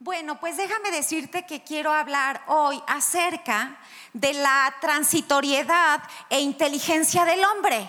Bueno, 0.00 0.38
pues 0.38 0.56
déjame 0.56 0.92
decirte 0.92 1.44
que 1.44 1.64
quiero 1.64 1.92
hablar 1.92 2.42
hoy 2.46 2.80
acerca 2.86 3.76
de 4.12 4.32
la 4.32 4.72
transitoriedad 4.80 6.00
e 6.30 6.40
inteligencia 6.40 7.24
del 7.24 7.44
hombre. 7.44 7.88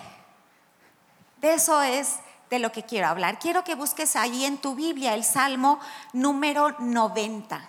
De 1.36 1.54
eso 1.54 1.80
es 1.82 2.18
de 2.50 2.58
lo 2.58 2.72
que 2.72 2.84
quiero 2.84 3.06
hablar. 3.06 3.38
Quiero 3.38 3.62
que 3.62 3.76
busques 3.76 4.16
ahí 4.16 4.44
en 4.44 4.58
tu 4.58 4.74
Biblia 4.74 5.14
el 5.14 5.22
Salmo 5.22 5.78
número 6.12 6.74
90. 6.80 7.68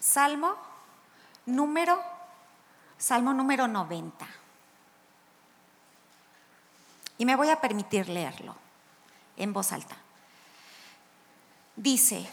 Salmo 0.00 0.56
número 1.44 2.02
Salmo 2.96 3.34
número 3.34 3.68
90. 3.68 4.26
Y 7.18 7.26
me 7.26 7.36
voy 7.36 7.50
a 7.50 7.60
permitir 7.60 8.08
leerlo 8.08 8.56
en 9.36 9.52
voz 9.52 9.72
alta 9.72 9.96
dice, 11.80 12.28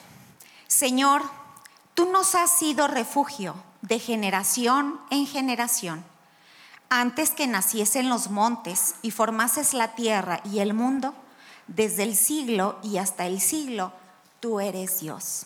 Señor, 0.68 1.22
tú 1.94 2.12
nos 2.12 2.36
has 2.36 2.52
sido 2.52 2.88
refugio 2.88 3.56
de 3.82 4.00
generación 4.00 5.00
en 5.10 5.26
generación. 5.26 6.04
Antes 6.90 7.32
que 7.32 7.48
naciesen 7.48 8.10
los 8.10 8.30
montes 8.30 8.96
y 9.02 9.12
formases 9.12 9.74
la 9.74 9.96
tierra 9.96 10.42
y 10.44 10.60
el 10.60 10.74
mundo, 10.74 11.14
desde 11.68 12.04
el 12.04 12.16
siglo 12.16 12.78
y 12.84 12.98
hasta 12.98 13.26
el 13.26 13.42
siglo, 13.42 13.94
tú 14.40 14.60
eres 14.60 15.00
Dios. 15.00 15.46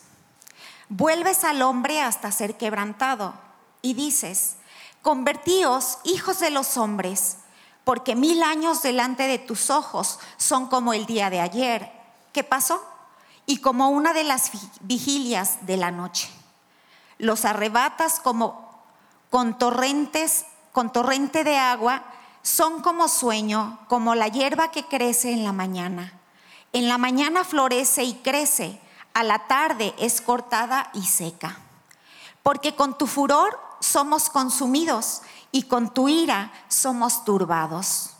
Vuelves 0.89 1.43
al 1.43 1.61
hombre 1.61 2.01
hasta 2.01 2.31
ser 2.31 2.57
quebrantado 2.57 3.33
y 3.81 3.93
dices, 3.93 4.57
convertíos 5.01 5.99
hijos 6.03 6.39
de 6.39 6.49
los 6.49 6.77
hombres, 6.77 7.37
porque 7.83 8.15
mil 8.15 8.43
años 8.43 8.81
delante 8.81 9.23
de 9.23 9.39
tus 9.39 9.69
ojos 9.69 10.19
son 10.37 10.67
como 10.67 10.93
el 10.93 11.05
día 11.05 11.29
de 11.29 11.39
ayer. 11.39 11.91
¿Qué 12.33 12.43
pasó? 12.43 12.90
Y 13.45 13.57
como 13.57 13.89
una 13.89 14.13
de 14.13 14.23
las 14.23 14.51
vigilias 14.81 15.65
de 15.65 15.77
la 15.77 15.91
noche. 15.91 16.29
Los 17.17 17.45
arrebatas 17.45 18.19
como 18.19 18.69
con 19.29 19.57
torrentes, 19.57 20.45
con 20.71 20.91
torrente 20.91 21.43
de 21.43 21.57
agua, 21.57 22.03
son 22.43 22.81
como 22.81 23.07
sueño, 23.07 23.79
como 23.87 24.15
la 24.15 24.27
hierba 24.27 24.71
que 24.71 24.85
crece 24.85 25.31
en 25.31 25.43
la 25.43 25.53
mañana. 25.53 26.13
En 26.73 26.87
la 26.87 26.97
mañana 26.97 27.43
florece 27.43 28.03
y 28.03 28.15
crece, 28.15 28.79
a 29.13 29.23
la 29.23 29.47
tarde 29.47 29.93
es 29.97 30.21
cortada 30.21 30.89
y 30.93 31.03
seca. 31.03 31.59
Porque 32.43 32.75
con 32.75 32.97
tu 32.97 33.07
furor 33.07 33.59
somos 33.79 34.29
consumidos 34.29 35.21
y 35.51 35.63
con 35.63 35.93
tu 35.93 36.07
ira 36.07 36.51
somos 36.69 37.25
turbados. 37.25 38.11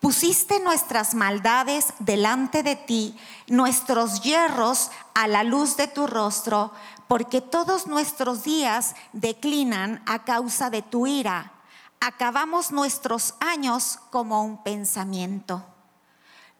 Pusiste 0.00 0.60
nuestras 0.60 1.14
maldades 1.14 1.92
delante 1.98 2.62
de 2.62 2.76
ti, 2.76 3.18
nuestros 3.48 4.22
hierros 4.22 4.92
a 5.12 5.26
la 5.26 5.42
luz 5.42 5.76
de 5.76 5.88
tu 5.88 6.06
rostro, 6.06 6.72
porque 7.08 7.40
todos 7.40 7.88
nuestros 7.88 8.44
días 8.44 8.94
declinan 9.12 10.00
a 10.06 10.24
causa 10.24 10.70
de 10.70 10.82
tu 10.82 11.08
ira. 11.08 11.52
Acabamos 12.00 12.70
nuestros 12.70 13.34
años 13.40 13.98
como 14.10 14.44
un 14.44 14.62
pensamiento. 14.62 15.66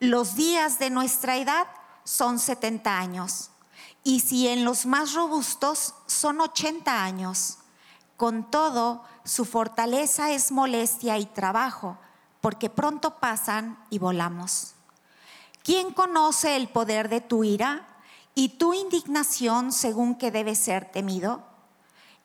Los 0.00 0.34
días 0.34 0.80
de 0.80 0.90
nuestra 0.90 1.36
edad 1.36 1.68
son 2.02 2.40
70 2.40 2.98
años, 2.98 3.50
y 4.02 4.18
si 4.18 4.48
en 4.48 4.64
los 4.64 4.84
más 4.84 5.14
robustos 5.14 5.94
son 6.06 6.40
80 6.40 7.04
años. 7.04 7.58
Con 8.16 8.50
todo, 8.50 9.04
su 9.22 9.44
fortaleza 9.44 10.32
es 10.32 10.50
molestia 10.50 11.18
y 11.18 11.26
trabajo 11.26 11.98
porque 12.40 12.70
pronto 12.70 13.18
pasan 13.18 13.78
y 13.90 13.98
volamos. 13.98 14.74
¿Quién 15.62 15.92
conoce 15.92 16.56
el 16.56 16.68
poder 16.68 17.08
de 17.08 17.20
tu 17.20 17.44
ira 17.44 17.86
y 18.34 18.50
tu 18.50 18.74
indignación 18.74 19.72
según 19.72 20.14
que 20.14 20.30
debe 20.30 20.54
ser 20.54 20.90
temido? 20.90 21.42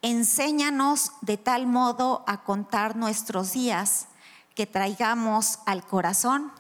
Enséñanos 0.02 1.12
de 1.22 1.38
tal 1.38 1.68
modo 1.68 2.24
a 2.28 2.44
contar 2.44 2.96
nuestros 2.96 3.54
días 3.54 4.08
que 4.56 4.66
traigamos 4.68 5.60
al 5.66 5.86
corazón 5.86 6.52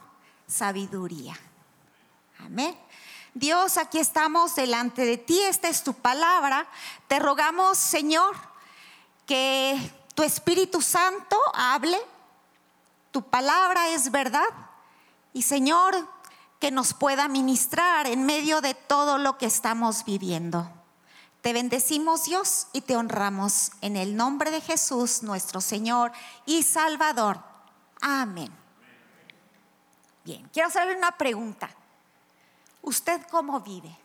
sabiduría. 0.47 1.37
Amén. 2.39 2.75
Dios, 3.33 3.77
aquí 3.77 3.99
estamos 3.99 4.55
delante 4.55 5.05
de 5.05 5.17
ti, 5.17 5.39
esta 5.41 5.67
es 5.67 5.83
tu 5.83 5.93
palabra. 5.93 6.67
Te 7.07 7.19
rogamos, 7.19 7.77
Señor, 7.77 8.35
que 9.25 9.77
tu 10.13 10.23
Espíritu 10.23 10.81
Santo 10.81 11.37
hable 11.53 11.97
tu 13.13 13.21
palabra 13.21 13.89
es 13.89 14.11
verdad. 14.11 14.49
Y 15.33 15.43
Señor, 15.43 15.95
que 16.59 16.71
nos 16.71 16.93
pueda 16.95 17.27
ministrar 17.27 18.07
en 18.07 18.25
medio 18.25 18.59
de 18.59 18.73
todo 18.73 19.19
lo 19.19 19.37
que 19.37 19.45
estamos 19.45 20.03
viviendo. 20.03 20.69
Te 21.41 21.53
bendecimos 21.53 22.25
Dios 22.25 22.67
y 22.73 22.81
te 22.81 22.95
honramos 22.95 23.71
en 23.81 23.97
el 23.97 24.15
nombre 24.15 24.49
de 24.49 24.61
Jesús, 24.61 25.21
nuestro 25.21 25.61
Señor 25.61 26.11
y 26.45 26.63
Salvador. 26.63 27.39
Amén. 28.01 28.51
Bien, 30.25 30.49
quiero 30.51 30.69
hacerle 30.69 30.97
una 30.97 31.11
pregunta. 31.11 31.69
¿Usted 32.81 33.21
cómo 33.29 33.59
vive? 33.59 33.95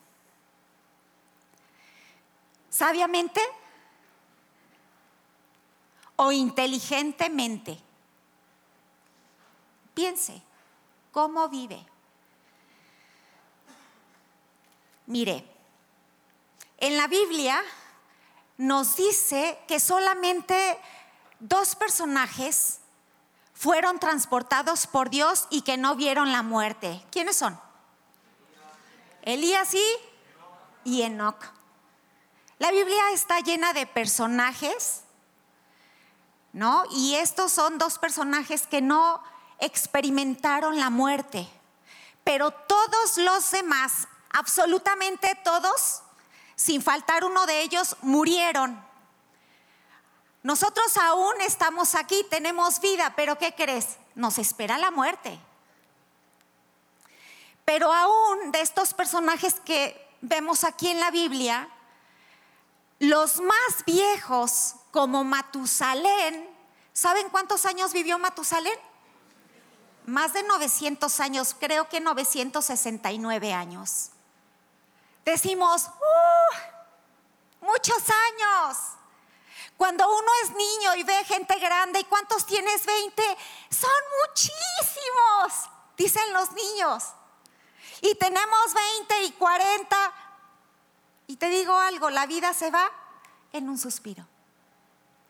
¿Sabiamente 2.69 3.41
o 6.17 6.31
inteligentemente? 6.31 7.88
Piense, 9.99 10.41
¿cómo 11.11 11.49
vive? 11.49 11.85
Mire, 15.07 15.45
en 16.77 16.97
la 16.97 17.09
Biblia 17.09 17.61
nos 18.59 18.95
dice 18.95 19.59
que 19.67 19.81
solamente 19.81 20.79
dos 21.41 21.75
personajes 21.75 22.79
fueron 23.55 23.99
transportados 23.99 24.87
por 24.87 25.11
Dios 25.11 25.49
y 25.51 25.63
que 25.63 25.77
no 25.77 25.97
vieron 25.97 26.31
la 26.31 26.45
muerte. 26.45 27.05
¿Quiénes 27.11 27.35
son? 27.35 27.59
Elías 29.23 29.75
y, 30.85 31.03
Enoch. 31.03 31.45
La 32.61 32.71
Biblia 32.71 33.11
está 33.11 33.41
llena 33.41 33.73
de 33.73 33.85
personajes, 33.85 35.03
¿no? 36.53 36.85
Y 36.93 37.17
estos 37.17 37.51
son 37.51 37.79
dos 37.79 37.99
personajes 37.99 38.69
que 38.69 38.81
no 38.81 39.25
experimentaron 39.59 40.79
la 40.79 40.91
muerte, 40.91 41.49
pero 42.25 42.51
todos 42.51 43.17
los 43.19 43.51
demás, 43.51 44.09
absolutamente 44.31 45.35
todos, 45.43 46.03
sin 46.57 46.83
faltar 46.83 47.25
uno 47.25 47.47
de 47.47 47.63
ellos, 47.63 47.97
murieron. 48.03 48.85
Nosotros 50.43 50.97
aún 50.97 51.35
estamos 51.41 51.95
aquí, 51.95 52.25
tenemos 52.31 52.81
vida, 52.81 53.13
pero 53.17 53.39
¿qué 53.39 53.55
crees? 53.55 53.97
Nos 54.15 54.39
espera 54.39 54.79
la 54.79 54.91
muerte. 54.91 55.39
Pero 57.65 57.93
aún 57.93 58.51
de 58.53 58.61
estos 58.61 58.95
personajes 58.95 59.61
que 59.61 60.09
vemos 60.21 60.65
aquí 60.65 60.89
en 60.89 61.01
la 61.01 61.11
Biblia, 61.11 61.69
los 62.99 63.41
más 63.41 63.85
viejos, 63.87 64.75
como 64.91 65.23
Matusalén, 65.23 66.49
¿saben 66.93 67.29
cuántos 67.29 67.67
años 67.67 67.93
vivió 67.93 68.19
Matusalén? 68.19 68.79
Más 70.09 70.33
de 70.33 70.43
900 70.43 71.21
años, 71.21 71.55
creo 71.59 71.89
que 71.89 72.01
969 72.01 73.53
años. 73.53 74.11
Decimos, 75.25 75.87
uh, 75.87 77.67
muchos 77.67 78.03
años. 78.29 78.79
Cuando 79.77 80.09
uno 80.09 80.29
es 80.43 80.51
niño 80.51 80.95
y 80.97 81.03
ve 81.05 81.25
gente 81.25 81.59
grande, 81.59 82.01
¿y 82.01 82.05
cuántos 82.05 82.47
tienes? 82.47 82.85
20. 82.85 83.23
Son 83.71 83.91
muchísimos, 84.27 85.71
dicen 85.97 86.33
los 86.33 86.51
niños. 86.53 87.05
Y 88.01 88.15
tenemos 88.15 88.75
20 88.99 89.23
y 89.25 89.33
40. 89.33 90.13
Y 91.27 91.37
te 91.37 91.49
digo 91.51 91.77
algo, 91.77 92.11
la 92.11 92.27
vida 92.27 92.55
se 92.55 92.71
va 92.71 92.91
en 93.53 93.69
un 93.69 93.79
suspiro. 93.79 94.27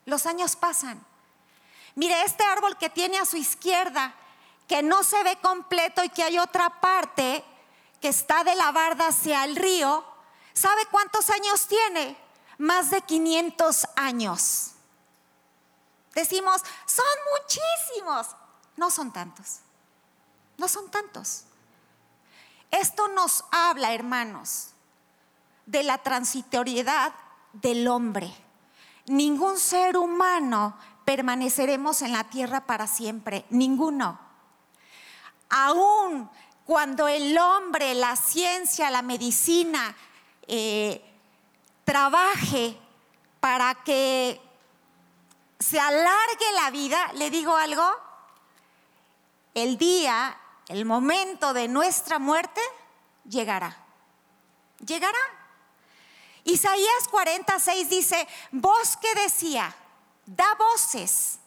Los 0.05 0.25
años 0.25 0.55
pasan. 0.55 1.05
Mire, 1.95 2.23
este 2.23 2.43
árbol 2.43 2.77
que 2.77 2.89
tiene 2.89 3.19
a 3.19 3.25
su 3.25 3.35
izquierda 3.35 4.15
que 4.69 4.83
no 4.83 5.03
se 5.03 5.21
ve 5.23 5.35
completo 5.41 6.03
y 6.03 6.09
que 6.09 6.23
hay 6.23 6.37
otra 6.37 6.79
parte 6.79 7.43
que 7.99 8.07
está 8.07 8.43
de 8.43 8.55
la 8.55 8.71
barda 8.71 9.07
hacia 9.07 9.43
el 9.43 9.55
río, 9.55 10.05
¿sabe 10.53 10.85
cuántos 10.91 11.31
años 11.31 11.65
tiene? 11.67 12.15
Más 12.59 12.91
de 12.91 13.01
500 13.01 13.87
años. 13.95 14.73
Decimos, 16.13 16.61
son 16.85 17.05
muchísimos. 17.33 18.27
No 18.77 18.91
son 18.91 19.11
tantos. 19.11 19.61
No 20.57 20.67
son 20.67 20.91
tantos. 20.91 21.45
Esto 22.69 23.07
nos 23.07 23.45
habla, 23.49 23.93
hermanos, 23.93 24.67
de 25.65 25.81
la 25.81 25.97
transitoriedad 25.97 27.11
del 27.53 27.87
hombre. 27.87 28.31
Ningún 29.07 29.57
ser 29.57 29.97
humano 29.97 30.77
permaneceremos 31.05 32.03
en 32.03 32.13
la 32.13 32.25
tierra 32.25 32.67
para 32.67 32.85
siempre. 32.85 33.45
Ninguno 33.49 34.28
aún 35.49 36.29
cuando 36.65 37.07
el 37.07 37.37
hombre, 37.37 37.95
la 37.95 38.15
ciencia, 38.15 38.91
la 38.91 39.01
medicina, 39.01 39.95
eh, 40.47 41.03
trabaje 41.83 42.77
para 43.39 43.73
que 43.83 44.39
se 45.59 45.79
alargue 45.79 46.51
la 46.55 46.69
vida, 46.69 47.11
le 47.13 47.29
digo 47.29 47.55
algo, 47.55 47.83
el 49.55 49.77
día, 49.77 50.37
el 50.67 50.85
momento 50.85 51.53
de 51.53 51.67
nuestra 51.67 52.19
muerte 52.19 52.61
llegará. 53.27 53.75
Llegará. 54.85 55.17
Isaías 56.43 57.07
46 57.09 57.89
dice, 57.89 58.27
voz 58.51 58.95
que 58.97 59.13
decía, 59.15 59.75
da 60.25 60.55
voces. 60.55 61.39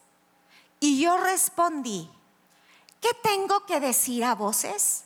Y 0.81 1.01
yo 1.01 1.17
respondí, 1.17 2.11
¿qué 3.03 3.13
tengo 3.15 3.67
que 3.67 3.81
decir 3.81 4.25
a 4.25 4.35
voces? 4.35 5.05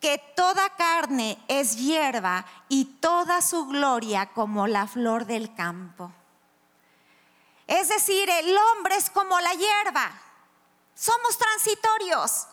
Que 0.00 0.18
toda 0.36 0.74
carne 0.76 1.38
es 1.48 1.76
hierba 1.76 2.46
y 2.68 2.84
toda 2.84 3.42
su 3.42 3.66
gloria 3.66 4.26
como 4.32 4.66
la 4.66 4.86
flor 4.86 5.26
del 5.26 5.54
campo. 5.54 6.12
Es 7.66 7.88
decir, 7.88 8.30
el 8.30 8.56
hombre 8.56 8.96
es 8.96 9.10
como 9.10 9.38
la 9.40 9.52
hierba. 9.52 10.12
Somos 10.94 11.36
transitorios, 11.36 12.46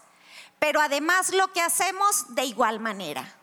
pero 0.58 0.82
además 0.82 1.30
lo 1.30 1.54
que 1.54 1.62
hacemos 1.62 2.34
de 2.34 2.46
igual 2.46 2.80
manera. 2.80 3.36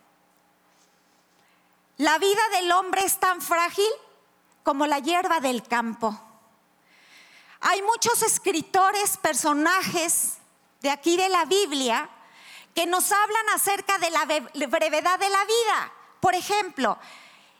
La 1.97 2.19
vida 2.19 2.43
del 2.53 2.73
hombre 2.73 3.05
es 3.05 3.21
tan 3.21 3.41
frágil 3.41 3.91
como 4.65 4.87
la 4.87 4.99
hierba 4.99 5.39
del 5.39 5.63
campo. 5.63 6.19
Hay 7.61 7.83
muchos 7.83 8.23
escritores, 8.23 9.17
personajes 9.19 10.40
de 10.81 10.91
aquí 10.91 11.17
de 11.17 11.29
la 11.29 11.45
Biblia 11.45 12.09
que 12.75 12.87
nos 12.87 13.11
hablan 13.13 13.49
acerca 13.55 13.99
de 13.99 14.11
la 14.11 14.25
brevedad 14.67 15.19
de 15.19 15.29
la 15.29 15.45
vida. 15.45 15.93
Por 16.21 16.35
ejemplo, 16.35 16.99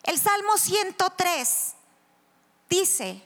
el 0.03 0.19
Salmo 0.19 0.57
103 0.57 1.75
dice, 2.69 3.23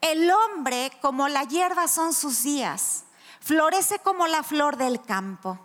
el 0.00 0.30
hombre 0.30 0.92
como 1.00 1.28
la 1.28 1.44
hierba 1.44 1.88
son 1.88 2.12
sus 2.14 2.42
días, 2.42 3.04
florece 3.40 3.98
como 4.00 4.26
la 4.26 4.42
flor 4.42 4.76
del 4.76 5.00
campo. 5.02 5.58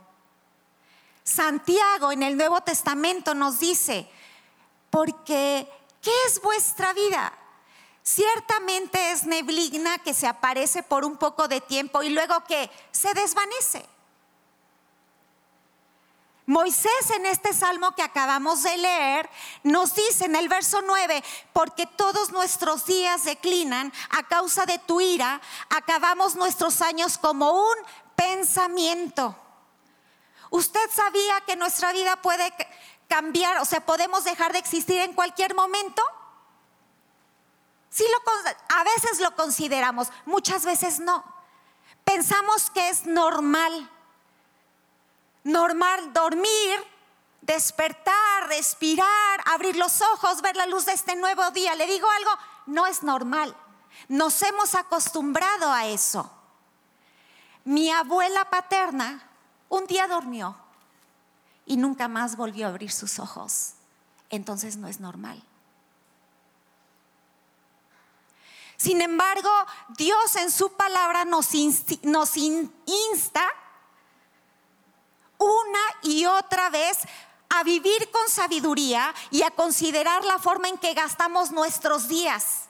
Santiago 1.24 2.12
en 2.12 2.24
el 2.24 2.38
Nuevo 2.38 2.62
Testamento 2.62 3.34
nos 3.34 3.60
dice, 3.60 4.10
porque 4.90 5.68
¿qué 6.02 6.12
es 6.28 6.42
vuestra 6.42 6.94
vida? 6.94 7.34
Ciertamente 8.08 9.12
es 9.12 9.26
neblina 9.26 9.98
que 9.98 10.14
se 10.14 10.28
aparece 10.28 10.84
por 10.84 11.04
un 11.04 11.18
poco 11.18 11.48
de 11.48 11.60
tiempo 11.60 12.04
y 12.04 12.10
luego 12.10 12.44
que 12.44 12.70
se 12.92 13.12
desvanece. 13.16 13.84
Moisés 16.46 17.10
en 17.16 17.26
este 17.26 17.52
salmo 17.52 17.96
que 17.96 18.04
acabamos 18.04 18.62
de 18.62 18.78
leer 18.78 19.28
nos 19.64 19.96
dice 19.96 20.26
en 20.26 20.36
el 20.36 20.48
verso 20.48 20.84
9, 20.84 21.24
porque 21.52 21.88
todos 21.88 22.32
nuestros 22.32 22.86
días 22.86 23.26
declinan 23.26 23.92
a 24.12 24.22
causa 24.28 24.68
de 24.68 24.78
tu 24.78 25.02
ira, 25.02 25.42
acabamos 25.72 26.36
nuestros 26.36 26.84
años 26.84 27.18
como 27.18 27.54
un 27.54 27.76
pensamiento. 28.16 29.36
¿Usted 30.52 30.92
sabía 30.94 31.42
que 31.42 31.56
nuestra 31.56 31.92
vida 31.92 32.22
puede 32.22 32.54
cambiar, 33.08 33.58
o 33.62 33.66
sea, 33.66 33.84
podemos 33.84 34.24
dejar 34.24 34.54
de 34.54 34.60
existir 34.60 35.02
en 35.02 35.14
cualquier 35.14 35.56
momento? 35.56 36.04
Veces 38.94 39.20
lo 39.20 39.36
consideramos, 39.36 40.10
muchas 40.26 40.64
veces 40.64 41.00
no. 41.00 41.24
Pensamos 42.04 42.70
que 42.70 42.90
es 42.90 43.06
normal 43.06 43.90
normal 45.46 46.12
dormir, 46.12 46.80
despertar, 47.42 48.50
respirar, 48.50 49.40
abrir 49.46 49.78
los 49.78 50.02
ojos, 50.02 50.42
ver 50.42 50.58
la 50.58 50.66
luz 50.66 50.86
de 50.86 50.94
este 50.94 51.16
nuevo 51.16 51.50
día. 51.52 51.76
Le 51.76 51.88
digo 51.88 52.08
algo, 52.10 52.32
no 52.66 52.86
es 52.86 53.04
normal. 53.04 53.56
Nos 54.10 54.42
hemos 54.42 54.76
acostumbrado 54.76 55.72
a 55.72 55.86
eso. 55.86 56.30
Mi 57.64 57.90
abuela 57.92 58.50
paterna 58.50 59.24
un 59.70 59.88
día 59.88 60.08
durmió 60.08 60.56
y 61.66 61.78
nunca 61.78 62.08
más 62.08 62.36
volvió 62.36 62.66
a 62.66 62.70
abrir 62.70 62.92
sus 62.92 63.20
ojos. 63.20 63.74
Entonces 64.30 64.78
no 64.78 64.88
es 64.88 65.00
normal. 65.00 65.42
Sin 68.78 69.02
embargo, 69.02 69.50
Dios 69.90 70.36
en 70.36 70.52
su 70.52 70.74
palabra 70.74 71.26
nos, 71.26 71.54
insta 71.56 72.62
una 75.38 75.80
y 76.02 76.26
otra 76.26 76.70
vez 76.70 77.00
a 77.50 77.64
vivir 77.64 78.12
con 78.12 78.30
sabiduría 78.30 79.14
y 79.32 79.44
a 79.44 79.52
considerar 79.52 80.26
la 80.26 80.40
forma 80.40 80.68
en 80.68 80.78
que 80.78 80.94
gastamos 80.94 81.52
nuestros 81.52 82.08
días. 82.08 82.64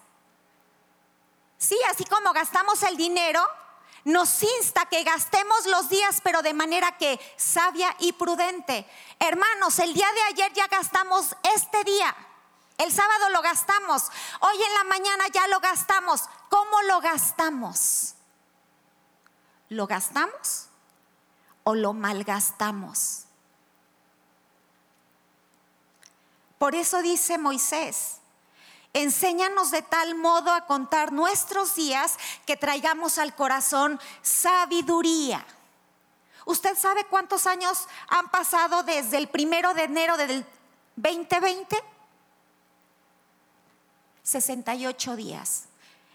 Sí, 1.57 1.77
así 1.89 2.05
como 2.05 2.33
gastamos 2.33 2.83
el 2.83 2.97
dinero, 2.97 3.41
nos 4.03 4.43
insta 4.43 4.85
que 4.85 5.03
gastemos 5.03 5.65
los 5.65 5.89
días, 5.89 6.21
pero 6.23 6.43
de 6.43 6.53
manera 6.53 6.97
que 6.97 7.19
sabia 7.37 7.95
y 7.99 8.13
prudente. 8.13 8.85
Hermanos, 9.19 9.79
el 9.79 9.93
día 9.93 10.11
de 10.13 10.21
ayer 10.23 10.53
ya 10.53 10.67
gastamos 10.67 11.35
este 11.55 11.83
día. 11.83 12.15
El 12.77 12.91
sábado 12.91 13.29
lo 13.29 13.41
gastamos. 13.41 14.11
Hoy 14.41 14.55
en 14.61 14.73
la 14.73 14.83
mañana 14.85 15.27
ya 15.33 15.47
lo 15.47 15.59
gastamos. 15.59 16.21
¿Cómo 16.49 16.81
lo 16.83 17.01
gastamos? 17.01 18.15
¿Lo 19.69 19.87
gastamos? 19.87 20.69
o 21.65 21.75
lo 21.75 21.93
malgastamos. 21.93 23.25
Por 26.57 26.73
eso 26.75 27.01
dice 27.01 27.37
Moisés, 27.37 28.17
enséñanos 28.93 29.71
de 29.71 29.81
tal 29.81 30.15
modo 30.15 30.53
a 30.53 30.67
contar 30.67 31.11
nuestros 31.11 31.75
días 31.75 32.17
que 32.45 32.55
traigamos 32.55 33.17
al 33.17 33.35
corazón 33.35 33.99
sabiduría. 34.21 35.45
¿Usted 36.45 36.77
sabe 36.77 37.03
cuántos 37.05 37.47
años 37.47 37.87
han 38.07 38.29
pasado 38.29 38.83
desde 38.83 39.17
el 39.17 39.27
primero 39.27 39.73
de 39.73 39.83
enero 39.83 40.17
del 40.17 40.45
2020? 40.95 41.83
68 44.25 45.15
días. 45.15 45.63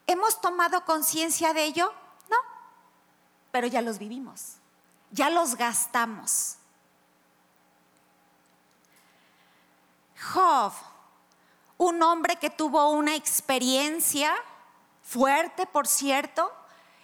¿Hemos 0.06 0.40
tomado 0.40 0.84
conciencia 0.84 1.54
de 1.54 1.64
ello? 1.64 1.92
No, 2.30 2.36
pero 3.50 3.66
ya 3.66 3.80
los 3.80 3.98
vivimos 3.98 4.60
ya 5.10 5.30
los 5.30 5.56
gastamos. 5.56 6.56
Job, 10.32 10.72
un 11.78 12.02
hombre 12.02 12.36
que 12.36 12.50
tuvo 12.50 12.90
una 12.90 13.16
experiencia 13.16 14.34
fuerte, 15.02 15.66
por 15.66 15.86
cierto, 15.86 16.52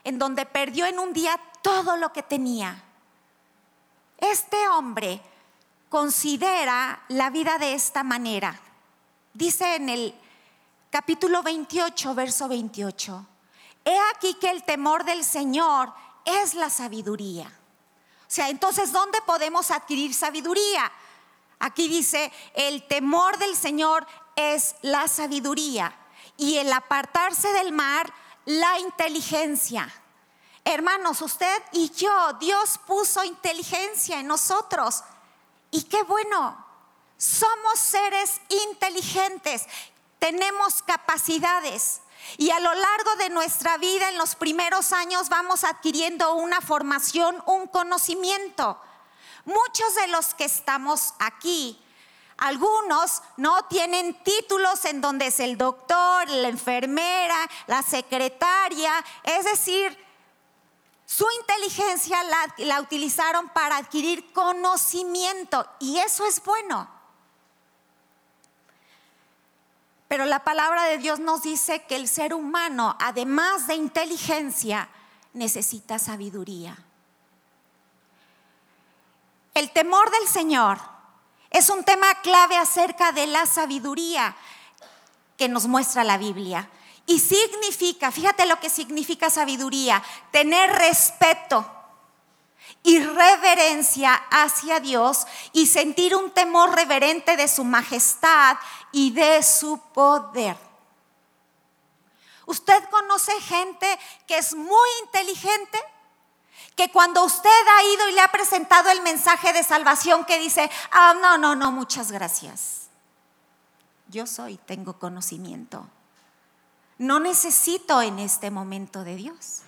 en 0.05 0.19
donde 0.19 0.47
perdió 0.47 0.87
en 0.87 0.99
un 0.99 1.13
día 1.13 1.41
todo 1.63 1.97
lo 1.97 2.13
que 2.13 2.23
tenía. 2.23 2.83
Este 4.19 4.69
hombre 4.69 5.21
considera 5.89 7.03
la 7.09 7.31
vida 7.31 7.59
de 7.59 7.75
esta 7.75 8.03
manera. 8.03 8.61
Dice 9.33 9.77
en 9.77 9.89
el 9.89 10.15
capítulo 10.97 11.43
28, 11.43 12.15
verso 12.15 12.49
28, 12.49 13.27
he 13.85 13.99
aquí 14.15 14.33
que 14.41 14.49
el 14.49 14.65
temor 14.65 15.05
del 15.05 15.25
Señor 15.25 15.93
es 16.25 16.55
la 16.55 16.71
sabiduría. 16.71 17.53
O 18.23 18.25
sea, 18.27 18.49
entonces, 18.49 18.93
¿dónde 18.93 19.21
podemos 19.27 19.71
adquirir 19.71 20.15
sabiduría? 20.15 20.91
Aquí 21.59 21.89
dice, 21.89 22.33
el 22.55 22.87
temor 22.87 23.37
del 23.37 23.55
Señor 23.55 24.07
es 24.37 24.75
la 24.81 25.07
sabiduría 25.07 25.95
y 26.39 26.57
el 26.57 26.73
apartarse 26.73 27.53
del 27.53 27.73
mar, 27.73 28.11
la 28.47 28.79
inteligencia. 28.79 29.93
Hermanos, 30.65 31.21
usted 31.21 31.63
y 31.73 31.91
yo, 31.91 32.33
Dios 32.41 32.81
puso 32.87 33.23
inteligencia 33.23 34.21
en 34.21 34.29
nosotros. 34.29 35.05
Y 35.71 35.83
qué 35.83 36.03
bueno, 36.05 36.65
somos 37.19 37.79
seres 37.79 38.41
inteligentes, 38.71 39.67
tenemos 40.19 40.83
capacidades. 40.83 42.01
Y 42.39 42.51
a 42.51 42.61
lo 42.61 42.75
largo 42.75 43.17
de 43.17 43.31
nuestra 43.31 43.77
vida, 43.79 44.09
en 44.09 44.19
los 44.19 44.35
primeros 44.35 44.93
años, 44.93 45.29
vamos 45.29 45.65
adquiriendo 45.65 46.35
una 46.35 46.61
formación, 46.61 47.43
un 47.47 47.67
conocimiento. 47.69 48.81
Muchos 49.45 49.95
de 49.95 50.09
los 50.09 50.35
que 50.35 50.45
estamos 50.45 51.15
aquí, 51.21 51.81
algunos 52.39 53.23
no 53.37 53.65
tienen 53.67 54.23
títulos 54.23 54.85
en 54.85 55.01
donde 55.01 55.29
es 55.29 55.41
el 55.41 55.57
doctor, 55.57 56.29
la 56.29 56.49
enfermera, 56.49 57.49
la 57.67 57.83
secretaria, 57.83 58.93
es 59.23 59.45
decir, 59.45 60.07
su 61.07 61.25
inteligencia 61.41 62.23
la, 62.25 62.55
la 62.59 62.81
utilizaron 62.81 63.49
para 63.51 63.77
adquirir 63.77 64.33
conocimiento 64.33 65.67
y 65.79 65.99
eso 65.99 66.27
es 66.27 66.43
bueno. 66.43 66.96
Pero 70.09 70.25
la 70.25 70.45
palabra 70.45 70.85
de 70.85 70.99
Dios 70.99 71.19
nos 71.19 71.43
dice 71.43 71.83
que 71.85 71.97
el 71.97 72.09
ser 72.09 72.33
humano, 72.33 72.97
además 73.01 73.67
de 73.67 73.75
inteligencia, 73.75 74.89
necesita 75.33 75.99
sabiduría. 75.99 76.77
el 79.55 79.71
temor 79.71 80.11
del 80.11 80.29
Señor 80.29 80.79
es 81.51 81.71
un 81.71 81.83
tema 81.83 82.15
clave 82.17 82.59
acerca 82.59 83.13
de 83.13 83.27
la 83.27 83.47
sabiduría 83.47 84.37
que 85.39 85.49
nos 85.49 85.67
muestra 85.67 86.05
la 86.05 86.19
Biblia. 86.19 86.69
Y 87.07 87.21
significa, 87.21 88.11
fíjate 88.11 88.47
lo 88.47 88.61
que 88.61 88.69
significa 88.69 89.31
sabiduría, 89.31 90.03
tener 90.31 90.71
respeto 90.73 91.76
y 92.83 93.01
reverencia 93.01 94.15
hacia 94.31 94.81
Dios 94.81 95.27
y 95.53 95.67
sentir 95.67 96.15
un 96.15 96.31
temor 96.31 96.75
reverente 96.75 97.37
de 97.37 97.49
su 97.49 97.65
majestad 97.65 98.57
y 98.93 99.11
de 99.11 99.43
su 99.43 99.79
poder. 99.93 100.57
¿Usted 102.47 102.85
conoce 102.91 103.33
gente 103.41 103.87
que 104.27 104.39
es 104.39 104.55
muy 104.55 104.89
inteligente? 105.03 105.79
Que 106.77 106.91
cuando 106.91 107.25
usted 107.25 107.51
ha 107.51 107.85
ido 107.85 108.09
y 108.09 108.13
le 108.13 108.21
ha 108.21 108.31
presentado 108.31 108.91
el 108.91 109.03
mensaje 109.03 109.53
de 109.53 109.65
salvación 109.65 110.25
que 110.25 110.39
dice, 110.39 110.71
ah, 110.93 111.15
no, 111.21 111.37
no, 111.39 111.57
no, 111.57 111.73
muchas 111.73 112.13
gracias. 112.13 112.87
Yo 114.09 114.27
soy, 114.27 114.59
tengo 114.59 114.99
conocimiento. 114.99 115.89
No 116.99 117.19
necesito 117.19 118.01
en 118.01 118.21
este 118.21 118.51
momento 118.51 119.03
de 119.05 119.17
Dios. 119.17 119.63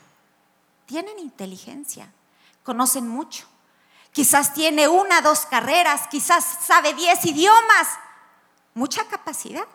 Tienen 0.86 1.18
inteligencia, 1.18 2.12
conocen 2.68 3.08
mucho. 3.08 3.46
Quizás 4.12 4.52
tiene 4.52 4.88
una, 4.88 5.22
dos 5.22 5.46
carreras, 5.46 6.06
quizás 6.08 6.44
sabe 6.66 6.92
diez 6.92 7.24
idiomas. 7.24 7.88
Mucha 8.74 9.08
capacidad. 9.08 9.66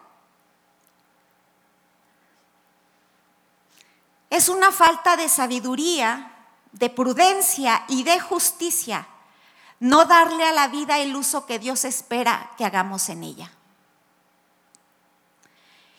Es 4.30 4.48
una 4.48 4.72
falta 4.72 5.18
de 5.18 5.28
sabiduría, 5.28 6.36
de 6.72 6.92
prudencia 6.92 7.84
y 7.88 8.04
de 8.04 8.20
justicia 8.20 9.08
no 9.80 10.06
darle 10.06 10.46
a 10.46 10.52
la 10.52 10.68
vida 10.68 11.00
el 11.00 11.16
uso 11.16 11.48
que 11.48 11.58
Dios 11.58 11.84
espera 11.84 12.52
que 12.56 12.66
hagamos 12.66 13.10
en 13.10 13.24
ella. 13.24 13.52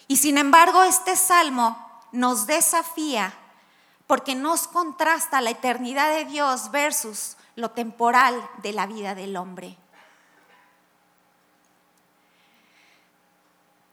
Y 0.07 0.19
sin 0.19 0.39
embargo, 0.39 0.85
este 0.85 1.17
salmo 1.17 1.77
nos 2.13 2.47
desafía 2.47 3.35
porque 4.07 4.35
nos 4.35 4.69
contrasta 4.69 5.41
la 5.41 5.51
eternidad 5.51 6.11
de 6.11 6.25
Dios 6.25 6.71
versus 6.71 7.37
lo 7.57 7.71
temporal 7.71 8.49
de 8.63 8.73
la 8.73 8.87
vida 8.87 9.15
del 9.15 9.37
hombre. 9.37 9.77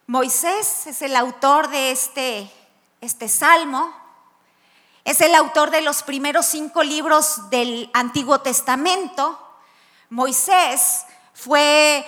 Moisés 0.07 0.87
es 0.87 1.01
el 1.01 1.15
autor 1.15 1.69
de 1.69 1.91
este, 1.91 2.51
este 2.99 3.29
salmo 3.29 4.01
es 5.03 5.19
el 5.21 5.33
autor 5.33 5.71
de 5.71 5.81
los 5.81 6.03
primeros 6.03 6.45
cinco 6.45 6.83
libros 6.83 7.49
del 7.49 7.89
Antiguo 7.93 8.41
Testamento. 8.41 9.39
Moisés 10.09 11.05
fue 11.33 12.05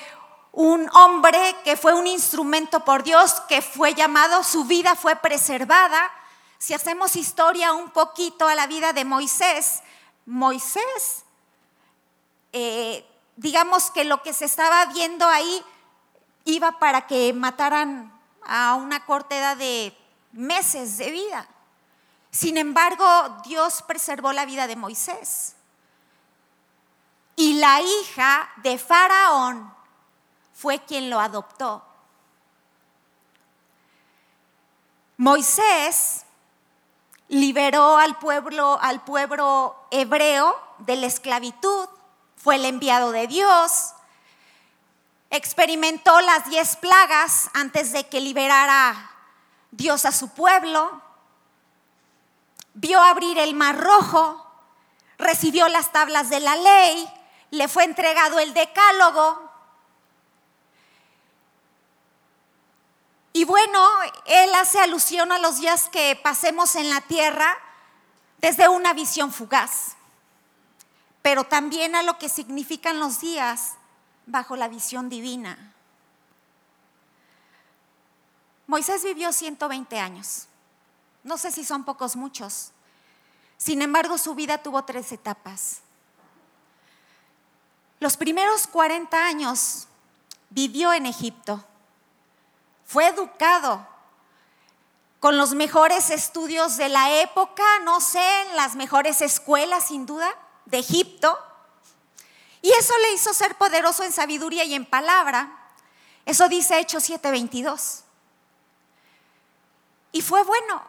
un 0.52 0.88
hombre 0.94 1.56
que 1.64 1.76
fue 1.76 1.96
un 1.96 2.06
instrumento 2.06 2.86
por 2.86 3.04
Dios, 3.04 3.42
que 3.50 3.64
fue 3.64 3.96
llamado, 3.96 4.44
su 4.44 4.66
vida 4.66 4.96
fue 4.96 5.16
preservada. 5.16 6.12
Si 6.64 6.74
hacemos 6.74 7.18
historia 7.18 7.74
un 7.74 7.90
poquito 7.90 8.48
a 8.48 8.56
la 8.56 8.68
vida 8.68 8.94
de 8.94 9.04
Moisés, 9.04 9.84
Moisés, 10.26 11.26
eh, 12.54 13.06
digamos 13.36 13.92
que 13.92 14.06
lo 14.06 14.24
que 14.24 14.32
se 14.32 14.46
estaba 14.46 14.86
viendo 14.86 15.28
ahí 15.28 15.62
iba 16.46 16.80
para 16.80 17.06
que 17.06 17.34
mataran 17.34 18.18
a 18.44 18.76
una 18.76 19.06
corta 19.06 19.38
edad 19.38 19.58
de 19.58 19.94
meses 20.32 20.98
de 20.98 21.12
vida. 21.12 21.50
Sin 22.32 22.56
embargo, 22.56 23.04
Dios 23.44 23.82
preservó 23.82 24.32
la 24.32 24.46
vida 24.46 24.66
de 24.66 24.78
Moisés. 24.78 25.58
Y 27.36 27.56
la 27.56 27.82
hija 27.82 28.50
de 28.64 28.78
Faraón 28.78 29.76
fue 30.54 30.80
quien 30.80 31.10
lo 31.10 31.20
adoptó. 31.20 31.86
Moisés 35.18 36.24
liberó 37.34 37.98
al 37.98 38.18
pueblo, 38.18 38.80
al 38.82 39.04
pueblo 39.04 39.76
hebreo 39.92 40.56
de 40.80 40.96
la 40.96 41.08
esclavitud, 41.08 41.88
fue 42.36 42.56
el 42.56 42.66
enviado 42.66 43.12
de 43.12 43.28
Dios, 43.28 43.94
experimentó 45.30 46.22
las 46.22 46.50
diez 46.50 46.76
plagas 46.76 47.50
antes 47.54 47.92
de 47.92 48.08
que 48.08 48.22
liberara 48.22 49.12
Dios 49.72 50.06
a 50.06 50.12
su 50.12 50.30
pueblo 50.30 51.02
vio 52.74 53.00
abrir 53.02 53.40
el 53.40 53.54
mar 53.54 53.78
rojo, 53.78 54.46
recibió 55.18 55.68
las 55.70 55.92
tablas 55.92 56.30
de 56.30 56.40
la 56.40 56.56
ley, 56.56 57.10
le 57.52 57.68
fue 57.68 57.84
entregado 57.84 58.40
el 58.40 58.54
decálogo. 58.54 59.43
Y 63.34 63.46
bueno, 63.46 63.80
él 64.26 64.54
hace 64.54 64.80
alusión 64.80 65.32
a 65.32 65.40
los 65.40 65.60
días 65.60 65.90
que 65.90 66.16
pasemos 66.22 66.76
en 66.76 66.90
la 66.92 67.02
tierra 67.02 67.58
desde 68.38 68.70
una 68.70 68.94
visión 68.94 69.34
fugaz, 69.34 69.96
pero 71.24 71.44
también 71.44 71.96
a 71.96 72.04
lo 72.04 72.20
que 72.20 72.30
significan 72.30 73.00
los 73.00 73.20
días 73.20 73.74
bajo 74.28 74.56
la 74.56 74.68
visión 74.68 75.10
divina. 75.10 75.74
Moisés 78.68 79.04
vivió 79.04 79.34
120 79.34 80.00
años. 80.00 80.48
No 81.24 81.38
sé 81.38 81.52
si 81.52 81.64
son 81.64 81.84
pocos, 81.86 82.16
muchos. 82.16 82.72
Sin 83.58 83.82
embargo, 83.82 84.18
su 84.18 84.36
vida 84.36 84.60
tuvo 84.60 84.84
tres 84.84 85.12
etapas. 85.12 85.80
Los 88.00 88.18
primeros 88.18 88.68
40 88.68 89.26
años 89.26 89.88
vivió 90.50 90.94
en 90.94 91.06
Egipto. 91.06 91.66
Fue 92.86 93.08
educado 93.08 93.88
con 95.20 95.38
los 95.38 95.54
mejores 95.54 96.10
estudios 96.10 96.78
de 96.78 96.90
la 96.90 97.22
época, 97.22 97.64
no 97.84 98.02
sé, 98.02 98.42
en 98.42 98.56
las 98.56 98.76
mejores 98.76 99.22
escuelas 99.22 99.88
sin 99.88 100.06
duda 100.06 100.34
de 100.66 100.80
Egipto. 100.80 101.40
Y 102.62 102.72
eso 102.72 102.98
le 102.98 103.14
hizo 103.14 103.34
ser 103.34 103.56
poderoso 103.56 104.04
en 104.04 104.12
sabiduría 104.12 104.64
y 104.64 104.74
en 104.74 104.86
palabra. 104.86 105.70
Eso 106.26 106.48
dice 106.48 106.80
Hechos 106.80 107.04
7:22. 107.10 108.04
Y 110.12 110.22
fue 110.22 110.44
bueno 110.44 110.82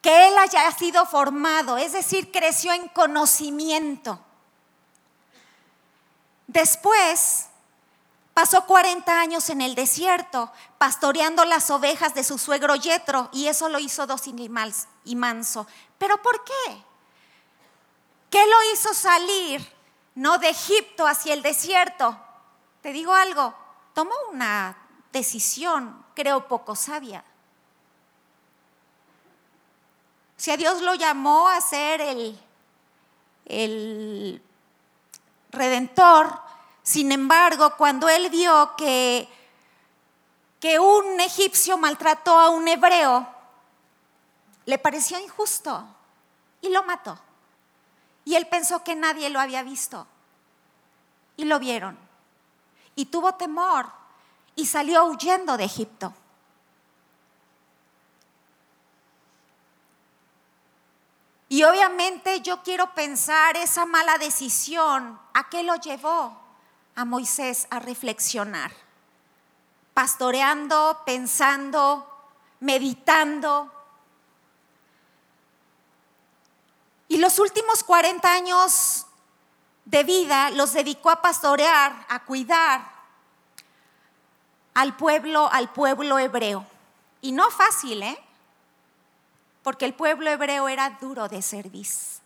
que 0.00 0.28
él 0.28 0.38
haya 0.38 0.70
sido 0.72 1.04
formado, 1.06 1.76
es 1.76 1.92
decir, 1.92 2.30
creció 2.30 2.72
en 2.72 2.88
conocimiento. 2.88 4.20
Después 6.46 7.47
pasó 8.38 8.66
40 8.66 9.20
años 9.20 9.50
en 9.50 9.60
el 9.60 9.74
desierto 9.74 10.52
pastoreando 10.78 11.44
las 11.44 11.70
ovejas 11.70 12.14
de 12.14 12.22
su 12.22 12.38
suegro 12.38 12.76
Yetro 12.76 13.28
y 13.32 13.48
eso 13.48 13.68
lo 13.68 13.80
hizo 13.80 14.06
dócil 14.06 14.38
y 15.04 15.16
manso. 15.16 15.66
¿Pero 15.98 16.22
por 16.22 16.44
qué? 16.44 16.84
¿Qué 18.30 18.46
lo 18.46 18.72
hizo 18.72 18.94
salir 18.94 19.68
no 20.14 20.38
de 20.38 20.50
Egipto 20.50 21.04
hacia 21.08 21.34
el 21.34 21.42
desierto? 21.42 22.16
Te 22.80 22.92
digo 22.92 23.12
algo, 23.12 23.52
tomó 23.92 24.14
una 24.30 24.86
decisión, 25.12 26.06
creo 26.14 26.46
poco 26.46 26.76
sabia. 26.76 27.24
Si 30.36 30.52
a 30.52 30.56
Dios 30.56 30.80
lo 30.82 30.94
llamó 30.94 31.48
a 31.48 31.60
ser 31.60 32.00
el, 32.02 32.40
el 33.46 34.40
redentor, 35.50 36.46
sin 36.88 37.12
embargo, 37.12 37.76
cuando 37.76 38.08
él 38.08 38.30
vio 38.30 38.74
que, 38.74 39.28
que 40.58 40.78
un 40.78 41.20
egipcio 41.20 41.76
maltrató 41.76 42.38
a 42.38 42.48
un 42.48 42.66
hebreo, 42.66 43.28
le 44.64 44.78
pareció 44.78 45.20
injusto 45.20 45.86
y 46.62 46.70
lo 46.70 46.82
mató. 46.84 47.18
Y 48.24 48.36
él 48.36 48.46
pensó 48.46 48.82
que 48.84 48.96
nadie 48.96 49.28
lo 49.28 49.38
había 49.38 49.62
visto. 49.62 50.06
Y 51.36 51.44
lo 51.44 51.58
vieron. 51.58 51.98
Y 52.94 53.04
tuvo 53.04 53.34
temor 53.34 53.92
y 54.56 54.64
salió 54.64 55.04
huyendo 55.04 55.58
de 55.58 55.64
Egipto. 55.64 56.14
Y 61.50 61.64
obviamente 61.64 62.40
yo 62.40 62.62
quiero 62.62 62.94
pensar 62.94 63.58
esa 63.58 63.84
mala 63.84 64.16
decisión, 64.16 65.20
¿a 65.34 65.50
qué 65.50 65.62
lo 65.62 65.74
llevó 65.74 66.47
a 66.98 67.04
Moisés 67.04 67.68
a 67.70 67.78
reflexionar? 67.78 68.72
Pastoreando, 69.94 71.00
pensando, 71.06 72.04
meditando. 72.58 73.70
Y 77.06 77.18
los 77.18 77.38
últimos 77.38 77.84
40 77.84 78.32
años 78.32 79.06
de 79.84 80.02
vida 80.02 80.50
los 80.50 80.72
dedicó 80.72 81.10
a 81.10 81.22
pastorear, 81.22 82.04
a 82.08 82.24
cuidar 82.24 82.82
al 84.74 84.96
pueblo, 84.96 85.48
al 85.52 85.72
pueblo 85.72 86.18
hebreo. 86.18 86.66
Y 87.20 87.30
no 87.30 87.48
fácil, 87.52 88.02
¿eh? 88.02 88.18
porque 89.62 89.84
el 89.84 89.94
pueblo 89.94 90.30
hebreo 90.30 90.68
era 90.68 90.98
duro 91.00 91.28
de 91.28 91.42
servicio. 91.42 92.17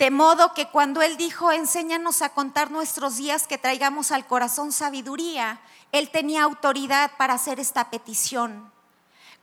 De 0.00 0.10
modo 0.10 0.54
que 0.54 0.66
cuando 0.66 1.02
Él 1.02 1.18
dijo, 1.18 1.52
enséñanos 1.52 2.22
a 2.22 2.30
contar 2.30 2.70
nuestros 2.70 3.18
días, 3.18 3.46
que 3.46 3.58
traigamos 3.58 4.12
al 4.12 4.26
corazón 4.26 4.72
sabiduría, 4.72 5.60
Él 5.92 6.08
tenía 6.08 6.44
autoridad 6.44 7.10
para 7.18 7.34
hacer 7.34 7.60
esta 7.60 7.90
petición. 7.90 8.72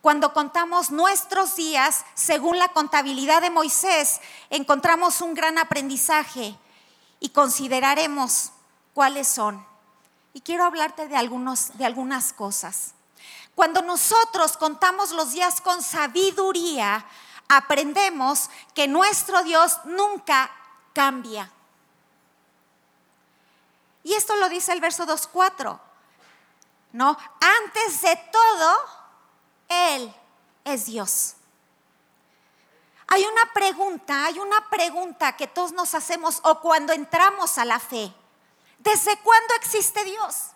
Cuando 0.02 0.34
contamos 0.34 0.90
nuestros 0.90 1.56
días, 1.58 2.06
según 2.16 2.58
la 2.58 2.70
contabilidad 2.70 3.44
de 3.44 3.52
Moisés, 3.52 4.20
encontramos 4.50 5.22
un 5.22 5.36
gran 5.36 5.60
aprendizaje 5.60 6.58
y 7.20 7.30
consideraremos 7.30 8.52
cuáles 8.96 9.28
son. 9.28 9.64
Y 10.34 10.42
quiero 10.42 10.64
hablarte 10.64 11.08
de, 11.08 11.18
algunos, 11.18 11.78
de 11.78 11.86
algunas 11.86 12.34
cosas. 12.34 12.96
Cuando 13.54 13.84
nosotros 13.84 14.58
contamos 14.58 15.12
los 15.12 15.34
días 15.34 15.62
con 15.62 15.84
sabiduría, 15.84 17.06
aprendemos 17.48 18.50
que 18.74 18.88
nuestro 18.88 19.44
Dios 19.44 19.80
nunca 19.86 20.52
cambia. 20.94 21.52
Y 24.04 24.14
esto 24.14 24.36
lo 24.38 24.50
dice 24.50 24.72
el 24.74 24.82
verso 24.82 25.06
2.4. 25.06 25.80
¿No? 26.94 27.18
Antes 27.42 28.02
de 28.02 28.16
todo, 28.32 28.80
Él 29.68 30.16
es 30.64 30.86
Dios. 30.86 31.36
Hay 33.08 33.26
una 33.26 33.54
pregunta, 33.54 34.26
hay 34.26 34.40
una 34.40 34.70
pregunta 34.70 35.36
que 35.38 35.48
todos 35.48 35.72
nos 35.72 35.94
hacemos 35.96 36.40
o 36.44 36.60
cuando 36.60 36.94
entramos 36.94 37.58
a 37.58 37.66
la 37.66 37.80
fe. 37.80 38.14
¿Desde 38.80 39.18
cuándo 39.20 39.54
existe 39.56 40.04
Dios? 40.04 40.52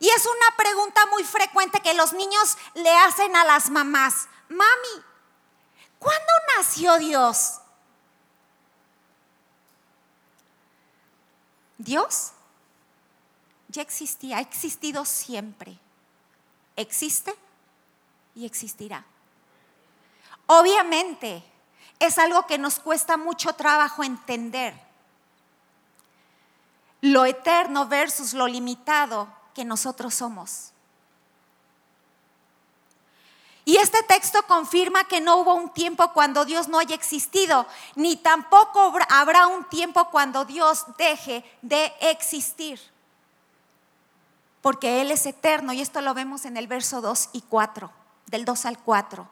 Y 0.00 0.08
es 0.08 0.26
una 0.26 0.56
pregunta 0.56 1.06
muy 1.06 1.24
frecuente 1.24 1.80
que 1.80 1.94
los 1.94 2.12
niños 2.12 2.56
le 2.74 2.94
hacen 2.98 3.34
a 3.34 3.44
las 3.44 3.70
mamás. 3.70 4.28
Mami, 4.48 5.04
¿Cuándo 5.98 6.32
nació 6.56 6.98
Dios? 6.98 7.60
Dios 11.78 12.32
ya 13.68 13.82
existía, 13.82 14.38
ha 14.38 14.40
existido 14.40 15.04
siempre. 15.04 15.78
Existe 16.76 17.34
y 18.34 18.46
existirá. 18.46 19.04
Obviamente 20.46 21.42
es 21.98 22.18
algo 22.18 22.46
que 22.46 22.58
nos 22.58 22.78
cuesta 22.78 23.16
mucho 23.16 23.52
trabajo 23.54 24.02
entender. 24.04 24.74
Lo 27.00 27.24
eterno 27.26 27.86
versus 27.86 28.32
lo 28.32 28.46
limitado 28.46 29.28
que 29.54 29.64
nosotros 29.64 30.14
somos. 30.14 30.72
Y 33.68 33.76
este 33.76 34.02
texto 34.02 34.42
confirma 34.44 35.04
que 35.04 35.20
no 35.20 35.36
hubo 35.36 35.52
un 35.52 35.68
tiempo 35.68 36.14
cuando 36.14 36.46
Dios 36.46 36.68
no 36.68 36.78
haya 36.78 36.94
existido, 36.94 37.66
ni 37.96 38.16
tampoco 38.16 38.94
habrá 39.10 39.46
un 39.46 39.62
tiempo 39.64 40.08
cuando 40.08 40.46
Dios 40.46 40.86
deje 40.96 41.44
de 41.60 41.92
existir. 42.00 42.80
Porque 44.62 45.02
Él 45.02 45.10
es 45.10 45.26
eterno 45.26 45.74
y 45.74 45.82
esto 45.82 46.00
lo 46.00 46.14
vemos 46.14 46.46
en 46.46 46.56
el 46.56 46.66
verso 46.66 47.02
2 47.02 47.28
y 47.34 47.42
4, 47.42 47.90
del 48.28 48.46
2 48.46 48.64
al 48.64 48.78
4. 48.78 49.28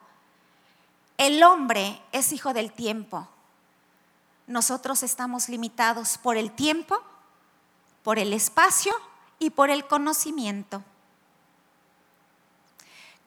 El 1.17 1.41
hombre 1.41 1.99
es 2.11 2.31
hijo 2.31 2.53
del 2.53 2.71
tiempo. 2.71 3.27
Nosotros 4.45 5.01
estamos 5.01 5.49
limitados 5.49 6.19
por 6.19 6.37
el 6.37 6.51
tiempo, 6.51 7.01
por 8.03 8.19
el 8.19 8.33
espacio 8.33 8.93
y 9.39 9.49
por 9.49 9.71
el 9.71 9.87
conocimiento. 9.87 10.83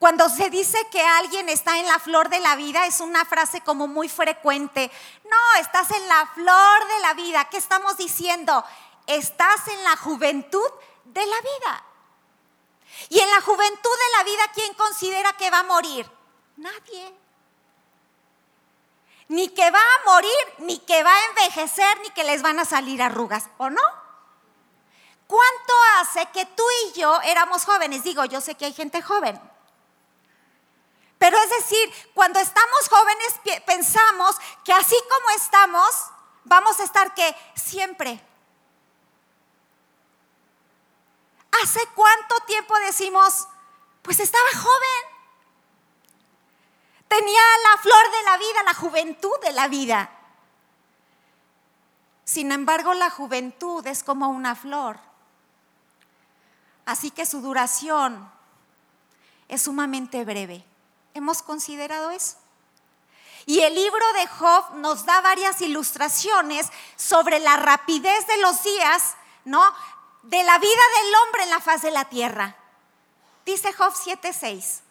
Cuando 0.00 0.30
se 0.30 0.48
dice 0.48 0.78
que 0.90 1.02
alguien 1.02 1.50
está 1.50 1.78
en 1.78 1.86
la 1.86 1.98
flor 1.98 2.30
de 2.30 2.40
la 2.40 2.56
vida, 2.56 2.86
es 2.86 3.00
una 3.00 3.26
frase 3.26 3.60
como 3.60 3.86
muy 3.86 4.08
frecuente. 4.08 4.90
No, 5.30 5.60
estás 5.60 5.90
en 5.90 6.08
la 6.08 6.26
flor 6.28 6.88
de 6.88 7.00
la 7.00 7.12
vida. 7.12 7.44
¿Qué 7.50 7.58
estamos 7.58 7.98
diciendo? 7.98 8.64
Estás 9.06 9.68
en 9.68 9.84
la 9.84 9.98
juventud 9.98 10.66
de 11.04 11.26
la 11.26 11.36
vida. 11.42 11.84
Y 13.10 13.20
en 13.20 13.28
la 13.28 13.42
juventud 13.42 13.90
de 13.90 14.16
la 14.16 14.24
vida, 14.24 14.42
¿quién 14.54 14.72
considera 14.72 15.34
que 15.34 15.50
va 15.50 15.58
a 15.58 15.64
morir? 15.64 16.10
Nadie. 16.56 17.14
Ni 19.28 19.48
que 19.50 19.70
va 19.70 19.78
a 19.78 20.10
morir, 20.10 20.54
ni 20.60 20.78
que 20.78 21.02
va 21.02 21.14
a 21.14 21.24
envejecer, 21.26 22.00
ni 22.00 22.08
que 22.12 22.24
les 22.24 22.40
van 22.40 22.58
a 22.58 22.64
salir 22.64 23.02
arrugas, 23.02 23.50
¿o 23.58 23.68
no? 23.68 23.82
¿Cuánto 25.26 25.74
hace 25.98 26.24
que 26.32 26.46
tú 26.46 26.64
y 26.86 26.98
yo 26.98 27.20
éramos 27.20 27.66
jóvenes? 27.66 28.02
Digo, 28.02 28.24
yo 28.24 28.40
sé 28.40 28.54
que 28.54 28.64
hay 28.64 28.72
gente 28.72 29.02
joven, 29.02 29.38
pero 31.20 31.36
es 31.36 31.50
decir, 31.50 32.10
cuando 32.14 32.40
estamos 32.40 32.88
jóvenes 32.88 33.60
pensamos 33.66 34.36
que 34.64 34.72
así 34.72 34.96
como 35.10 35.28
estamos, 35.36 36.06
vamos 36.44 36.80
a 36.80 36.84
estar 36.84 37.12
que 37.12 37.36
siempre. 37.54 38.18
¿Hace 41.62 41.80
cuánto 41.94 42.40
tiempo 42.46 42.74
decimos, 42.86 43.46
pues 44.00 44.18
estaba 44.18 44.48
joven? 44.54 45.18
Tenía 47.06 47.42
la 47.70 47.82
flor 47.82 48.10
de 48.12 48.22
la 48.22 48.38
vida, 48.38 48.62
la 48.64 48.74
juventud 48.74 49.38
de 49.42 49.52
la 49.52 49.68
vida. 49.68 50.10
Sin 52.24 52.50
embargo, 52.50 52.94
la 52.94 53.10
juventud 53.10 53.86
es 53.86 54.02
como 54.02 54.30
una 54.30 54.56
flor. 54.56 54.98
Así 56.86 57.10
que 57.10 57.26
su 57.26 57.42
duración 57.42 58.32
es 59.48 59.60
sumamente 59.60 60.24
breve. 60.24 60.64
¿Hemos 61.14 61.42
considerado 61.42 62.10
eso? 62.10 62.36
Y 63.46 63.60
el 63.60 63.74
libro 63.74 64.12
de 64.14 64.26
Job 64.26 64.74
nos 64.76 65.06
da 65.06 65.20
varias 65.22 65.60
ilustraciones 65.60 66.68
sobre 66.96 67.40
la 67.40 67.56
rapidez 67.56 68.26
de 68.26 68.38
los 68.38 68.62
días, 68.62 69.14
¿no? 69.44 69.62
De 70.22 70.42
la 70.42 70.58
vida 70.58 70.82
del 71.02 71.14
hombre 71.14 71.42
en 71.44 71.50
la 71.50 71.60
faz 71.60 71.82
de 71.82 71.90
la 71.90 72.04
tierra. 72.04 72.56
Dice 73.44 73.72
Job 73.72 73.92
7:6. 73.94 74.82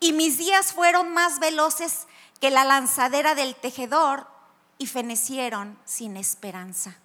Y 0.00 0.12
mis 0.12 0.38
días 0.38 0.72
fueron 0.72 1.12
más 1.14 1.38
veloces 1.38 2.06
que 2.40 2.50
la 2.50 2.64
lanzadera 2.64 3.34
del 3.34 3.56
tejedor 3.56 4.28
y 4.78 4.86
fenecieron 4.86 5.78
sin 5.84 6.16
esperanza. 6.16 6.98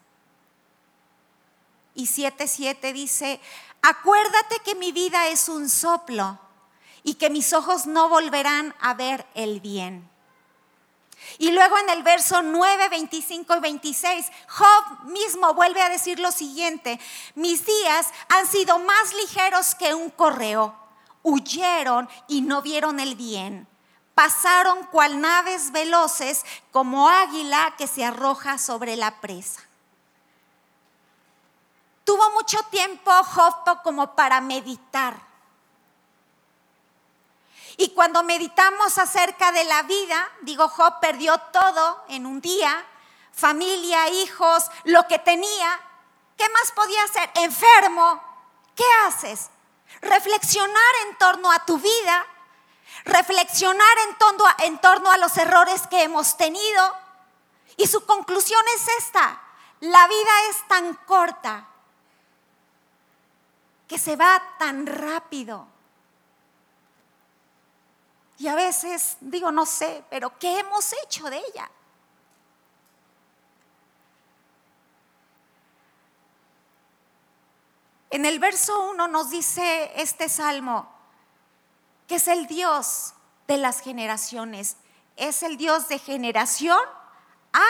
Y 1.95 2.07
7:7 2.07 2.93
dice, 2.93 3.39
acuérdate 3.81 4.59
que 4.59 4.75
mi 4.75 4.91
vida 4.91 5.27
es 5.27 5.49
un 5.49 5.69
soplo 5.69 6.39
y 7.03 7.15
que 7.15 7.29
mis 7.29 7.53
ojos 7.53 7.85
no 7.85 8.09
volverán 8.09 8.75
a 8.79 8.93
ver 8.93 9.25
el 9.33 9.59
bien. 9.59 10.09
Y 11.37 11.51
luego 11.51 11.77
en 11.77 11.89
el 11.89 12.03
verso 12.03 12.41
9, 12.41 12.89
25 12.89 13.55
y 13.55 13.59
26, 13.59 14.31
Job 14.47 15.03
mismo 15.05 15.53
vuelve 15.53 15.81
a 15.81 15.89
decir 15.89 16.19
lo 16.19 16.31
siguiente, 16.31 16.99
mis 17.35 17.65
días 17.65 18.07
han 18.29 18.47
sido 18.47 18.79
más 18.79 19.13
ligeros 19.13 19.75
que 19.75 19.93
un 19.93 20.09
correo, 20.09 20.75
huyeron 21.23 22.09
y 22.27 22.41
no 22.41 22.61
vieron 22.61 22.99
el 22.99 23.15
bien, 23.15 23.67
pasaron 24.15 24.85
cual 24.87 25.21
naves 25.21 25.71
veloces 25.71 26.45
como 26.71 27.09
águila 27.09 27.75
que 27.77 27.87
se 27.87 28.03
arroja 28.03 28.57
sobre 28.57 28.95
la 28.95 29.21
presa. 29.21 29.61
Tuvo 32.03 32.31
mucho 32.31 32.57
tiempo 32.71 33.11
Job 33.11 33.81
como 33.83 34.15
para 34.15 34.41
meditar 34.41 35.28
y 37.81 37.91
cuando 37.91 38.23
meditamos 38.23 38.97
acerca 38.97 39.53
de 39.53 39.63
la 39.63 39.83
vida, 39.83 40.29
digo, 40.41 40.67
Job 40.67 40.99
perdió 40.99 41.37
todo 41.37 42.03
en 42.09 42.25
un 42.25 42.41
día, 42.41 42.85
familia, 43.31 44.09
hijos, 44.09 44.69
lo 44.83 45.07
que 45.07 45.17
tenía. 45.17 45.79
¿Qué 46.37 46.43
más 46.49 46.73
podía 46.73 47.01
hacer? 47.05 47.31
Enfermo. 47.35 48.21
¿Qué 48.75 48.83
haces? 49.05 49.49
Reflexionar 50.01 50.93
en 51.07 51.17
torno 51.17 51.49
a 51.49 51.65
tu 51.65 51.77
vida, 51.77 52.25
reflexionar 53.05 53.97
en 54.09 54.17
torno, 54.17 54.45
a, 54.45 54.55
en 54.59 54.81
torno 54.81 55.09
a 55.09 55.17
los 55.17 55.37
errores 55.37 55.87
que 55.87 56.03
hemos 56.03 56.35
tenido. 56.35 56.97
Y 57.77 57.87
su 57.87 58.05
conclusión 58.05 58.61
es 58.75 59.05
esta, 59.05 59.41
la 59.79 60.05
vida 60.05 60.31
es 60.49 60.67
tan 60.67 60.95
corta 61.05 61.65
que 63.87 63.97
se 63.97 64.17
va 64.17 64.43
tan 64.57 64.85
rápido 64.85 65.78
y 68.39 68.47
a 68.47 68.55
veces 68.55 69.17
digo, 69.19 69.51
no 69.51 69.65
sé, 69.65 70.01
pero 70.09 70.39
¿qué 70.39 70.59
hemos 70.59 70.93
hecho 71.03 71.29
de 71.29 71.37
ella? 71.37 71.69
En 78.09 78.25
el 78.25 78.39
verso 78.39 78.89
1 78.91 79.07
nos 79.09 79.29
dice 79.29 79.91
este 79.95 80.29
salmo 80.29 80.89
que 82.07 82.15
es 82.15 82.27
el 82.27 82.47
Dios 82.47 83.13
de 83.47 83.57
las 83.57 83.81
generaciones, 83.81 84.77
es 85.17 85.43
el 85.43 85.57
Dios 85.57 85.89
de 85.89 85.99
generación 85.99 86.79
a 87.51 87.65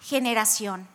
generación. 0.00 0.86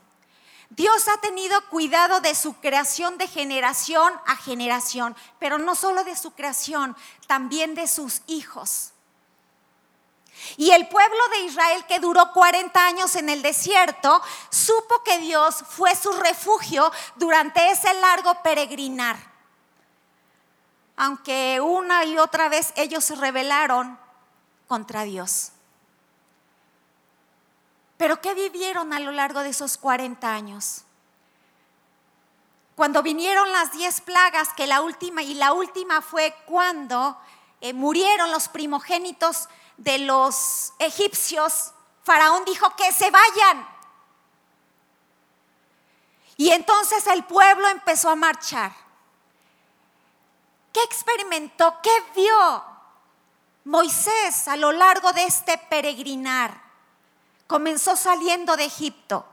Dios 0.70 1.08
ha 1.08 1.20
tenido 1.20 1.60
cuidado 1.70 2.22
de 2.22 2.36
su 2.36 2.54
creación 2.56 3.18
de 3.18 3.28
generación 3.28 4.14
a 4.28 4.36
generación, 4.36 5.16
pero 5.40 5.58
no 5.58 5.74
solo 5.74 6.04
de 6.04 6.16
su 6.16 6.32
creación, 6.32 6.96
también 7.28 7.76
de 7.76 7.88
sus 7.88 8.22
hijos. 8.28 8.94
Y 10.58 10.72
el 10.72 10.88
pueblo 10.88 11.20
de 11.30 11.40
Israel 11.42 11.86
que 11.88 12.00
duró 12.00 12.32
40 12.32 12.86
años 12.86 13.16
en 13.16 13.30
el 13.30 13.42
desierto, 13.42 14.22
supo 14.50 15.04
que 15.04 15.20
Dios 15.20 15.64
fue 15.68 15.96
su 15.96 16.12
refugio 16.14 16.92
durante 17.16 17.70
ese 17.70 17.94
largo 17.96 18.42
peregrinar. 18.44 19.18
Aunque 20.98 21.60
una 21.62 22.06
y 22.06 22.18
otra 22.18 22.48
vez 22.50 22.74
ellos 22.76 23.04
se 23.04 23.16
rebelaron 23.16 24.00
contra 24.68 25.04
Dios. 25.04 25.52
Pero 27.98 28.22
¿qué 28.22 28.34
vivieron 28.34 28.94
a 28.94 29.00
lo 29.00 29.12
largo 29.12 29.42
de 29.42 29.50
esos 29.50 29.78
40 29.78 30.34
años? 30.34 30.84
Cuando 32.76 33.02
vinieron 33.02 33.52
las 33.54 33.72
10 33.72 34.02
plagas, 34.02 34.50
que 34.54 34.68
la 34.68 34.82
última, 34.82 35.24
y 35.24 35.34
la 35.34 35.54
última 35.54 36.02
fue 36.02 36.36
cuando 36.46 37.18
eh, 37.62 37.72
murieron 37.72 38.32
los 38.32 38.50
primogénitos 38.50 39.48
de 39.78 40.00
los 40.00 40.74
egipcios, 40.80 41.72
Faraón 42.04 42.46
dijo 42.46 42.76
que 42.76 42.92
se 42.92 43.12
vayan. 43.12 43.68
Y 46.38 46.52
entonces 46.52 47.06
el 47.08 47.24
pueblo 47.24 47.68
empezó 47.70 48.10
a 48.10 48.16
marchar. 48.16 48.72
¿Qué 50.74 50.84
experimentó? 50.84 51.80
¿Qué 51.82 52.04
vio 52.16 52.64
Moisés 53.64 54.48
a 54.48 54.58
lo 54.58 54.72
largo 54.72 55.14
de 55.14 55.24
este 55.24 55.58
peregrinar? 55.58 56.62
Comenzó 57.48 57.96
saliendo 57.96 58.58
de 58.58 58.66
Egipto. 58.66 59.26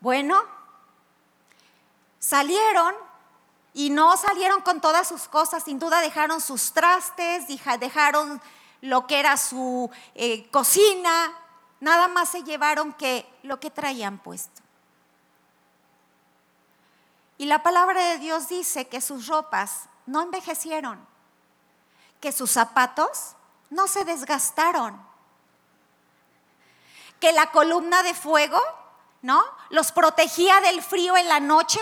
Bueno, 0.00 0.42
salieron 2.18 2.94
y 3.78 3.90
no 3.90 4.16
salieron 4.16 4.60
con 4.62 4.80
todas 4.80 5.06
sus 5.06 5.28
cosas, 5.28 5.62
sin 5.62 5.78
duda 5.78 6.00
dejaron 6.00 6.40
sus 6.40 6.72
trastes, 6.72 7.46
dejaron 7.78 8.42
lo 8.80 9.06
que 9.06 9.20
era 9.20 9.36
su 9.36 9.88
eh, 10.16 10.50
cocina, 10.50 11.32
nada 11.78 12.08
más 12.08 12.28
se 12.28 12.42
llevaron 12.42 12.92
que 12.92 13.24
lo 13.44 13.60
que 13.60 13.70
traían 13.70 14.18
puesto. 14.18 14.62
Y 17.36 17.46
la 17.46 17.62
palabra 17.62 18.02
de 18.02 18.18
Dios 18.18 18.48
dice 18.48 18.88
que 18.88 19.00
sus 19.00 19.28
ropas 19.28 19.84
no 20.06 20.22
envejecieron, 20.22 20.98
que 22.20 22.32
sus 22.32 22.50
zapatos 22.50 23.36
no 23.70 23.86
se 23.86 24.04
desgastaron, 24.04 25.00
que 27.20 27.30
la 27.30 27.52
columna 27.52 28.02
de 28.02 28.14
fuego, 28.14 28.60
¿no? 29.22 29.40
Los 29.70 29.92
protegía 29.92 30.60
del 30.62 30.82
frío 30.82 31.16
en 31.16 31.28
la 31.28 31.38
noche 31.38 31.78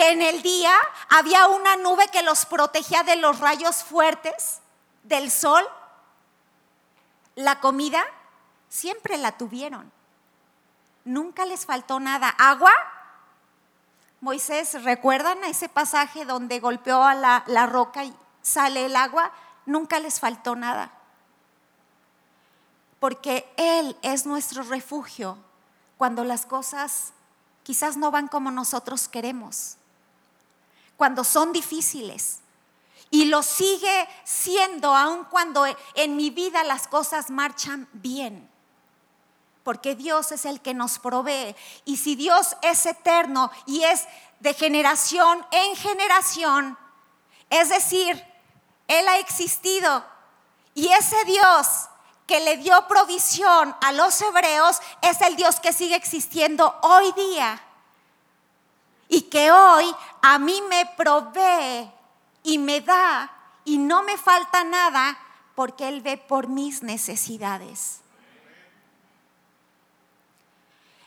que 0.00 0.12
en 0.12 0.22
el 0.22 0.40
día 0.40 0.72
había 1.10 1.46
una 1.48 1.76
nube 1.76 2.08
que 2.08 2.22
los 2.22 2.46
protegía 2.46 3.02
de 3.02 3.16
los 3.16 3.38
rayos 3.38 3.84
fuertes 3.84 4.60
del 5.02 5.30
sol. 5.30 5.62
La 7.34 7.60
comida 7.60 8.02
siempre 8.70 9.18
la 9.18 9.32
tuvieron. 9.32 9.92
Nunca 11.04 11.44
les 11.44 11.66
faltó 11.66 12.00
nada. 12.00 12.30
Agua. 12.30 12.72
Moisés, 14.22 14.82
¿recuerdan 14.84 15.44
ese 15.44 15.68
pasaje 15.68 16.24
donde 16.24 16.60
golpeó 16.60 17.02
a 17.02 17.14
la, 17.14 17.44
la 17.46 17.66
roca 17.66 18.02
y 18.04 18.16
sale 18.40 18.86
el 18.86 18.96
agua? 18.96 19.30
Nunca 19.66 20.00
les 20.00 20.18
faltó 20.18 20.56
nada. 20.56 20.92
Porque 23.00 23.52
Él 23.58 23.98
es 24.00 24.24
nuestro 24.24 24.62
refugio 24.62 25.36
cuando 25.98 26.24
las 26.24 26.46
cosas 26.46 27.12
quizás 27.64 27.98
no 27.98 28.10
van 28.10 28.28
como 28.28 28.50
nosotros 28.50 29.06
queremos 29.06 29.76
cuando 31.00 31.24
son 31.24 31.50
difíciles. 31.54 32.40
Y 33.08 33.24
lo 33.24 33.42
sigue 33.42 34.06
siendo 34.22 34.94
aun 34.94 35.24
cuando 35.24 35.64
en 35.94 36.14
mi 36.14 36.28
vida 36.28 36.62
las 36.62 36.88
cosas 36.88 37.30
marchan 37.30 37.88
bien. 37.94 38.50
Porque 39.64 39.94
Dios 39.94 40.30
es 40.30 40.44
el 40.44 40.60
que 40.60 40.74
nos 40.74 40.98
provee. 40.98 41.56
Y 41.86 41.96
si 41.96 42.16
Dios 42.16 42.54
es 42.60 42.84
eterno 42.84 43.50
y 43.64 43.82
es 43.82 44.04
de 44.40 44.52
generación 44.52 45.42
en 45.52 45.74
generación, 45.74 46.76
es 47.48 47.70
decir, 47.70 48.22
Él 48.86 49.08
ha 49.08 49.20
existido. 49.20 50.04
Y 50.74 50.88
ese 50.88 51.24
Dios 51.24 51.66
que 52.26 52.40
le 52.40 52.58
dio 52.58 52.86
provisión 52.88 53.74
a 53.80 53.92
los 53.92 54.20
hebreos 54.20 54.82
es 55.00 55.18
el 55.22 55.34
Dios 55.36 55.60
que 55.60 55.72
sigue 55.72 55.96
existiendo 55.96 56.78
hoy 56.82 57.10
día 57.12 57.58
y 59.12 59.22
que 59.22 59.50
hoy 59.50 59.92
a 60.22 60.38
mí 60.38 60.62
me 60.68 60.86
provee 60.96 61.90
y 62.44 62.58
me 62.58 62.80
da 62.80 63.30
y 63.64 63.76
no 63.76 64.04
me 64.04 64.16
falta 64.16 64.62
nada 64.62 65.18
porque 65.56 65.88
Él 65.88 66.00
ve 66.00 66.16
por 66.16 66.46
mis 66.46 66.84
necesidades. 66.84 68.00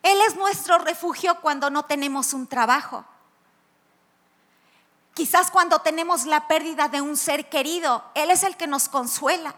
Él 0.03 0.19
es 0.27 0.35
nuestro 0.35 0.79
refugio 0.79 1.39
cuando 1.39 1.69
no 1.69 1.85
tenemos 1.85 2.33
un 2.33 2.45
trabajo. 2.45 3.05
Quizás 5.13 5.49
cuando 5.49 5.79
tenemos 5.79 6.25
la 6.25 6.45
pérdida 6.49 6.89
de 6.89 6.99
un 6.99 7.15
ser 7.15 7.47
querido, 7.47 8.03
Él 8.15 8.31
es 8.31 8.43
el 8.43 8.57
que 8.57 8.67
nos 8.67 8.89
consuela. 8.89 9.55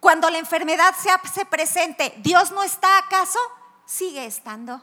Cuando 0.00 0.30
la 0.30 0.38
enfermedad 0.38 0.94
se 0.98 1.10
hace 1.10 1.44
presente, 1.44 2.14
¿Dios 2.18 2.52
no 2.52 2.62
está 2.62 2.96
acaso? 2.96 3.38
Sigue 3.84 4.24
estando. 4.24 4.82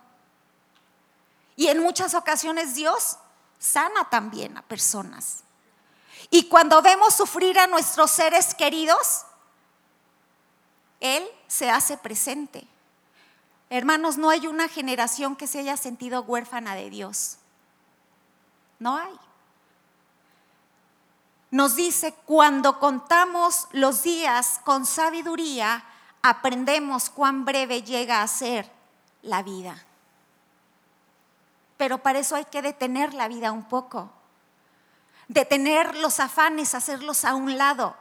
Y 1.55 1.67
en 1.67 1.79
muchas 1.81 2.13
ocasiones 2.13 2.75
Dios 2.75 3.17
sana 3.59 4.09
también 4.09 4.57
a 4.57 4.61
personas. 4.61 5.43
Y 6.29 6.47
cuando 6.49 6.81
vemos 6.81 7.13
sufrir 7.13 7.57
a 7.59 7.67
nuestros 7.67 8.11
seres 8.11 8.53
queridos, 8.53 9.23
Él 10.99 11.27
se 11.47 11.69
hace 11.69 11.97
presente. 11.97 12.67
Hermanos, 13.69 14.17
no 14.17 14.29
hay 14.29 14.47
una 14.47 14.67
generación 14.67 15.35
que 15.35 15.47
se 15.47 15.59
haya 15.59 15.77
sentido 15.77 16.21
huérfana 16.21 16.75
de 16.75 16.89
Dios. 16.89 17.37
No 18.79 18.97
hay. 18.97 19.17
Nos 21.51 21.75
dice, 21.75 22.13
cuando 22.25 22.79
contamos 22.79 23.67
los 23.71 24.03
días 24.03 24.59
con 24.63 24.85
sabiduría, 24.85 25.83
aprendemos 26.21 27.09
cuán 27.09 27.45
breve 27.45 27.81
llega 27.81 28.21
a 28.21 28.27
ser 28.27 28.69
la 29.21 29.41
vida. 29.41 29.85
Pero 31.77 31.99
para 31.99 32.19
eso 32.19 32.35
hay 32.35 32.45
que 32.45 32.61
detener 32.61 33.13
la 33.13 33.27
vida 33.27 33.51
un 33.51 33.67
poco. 33.67 34.09
Detener 35.27 35.95
los 35.97 36.19
afanes, 36.19 36.75
hacerlos 36.75 37.25
a 37.25 37.35
un 37.35 37.57
lado. 37.57 37.95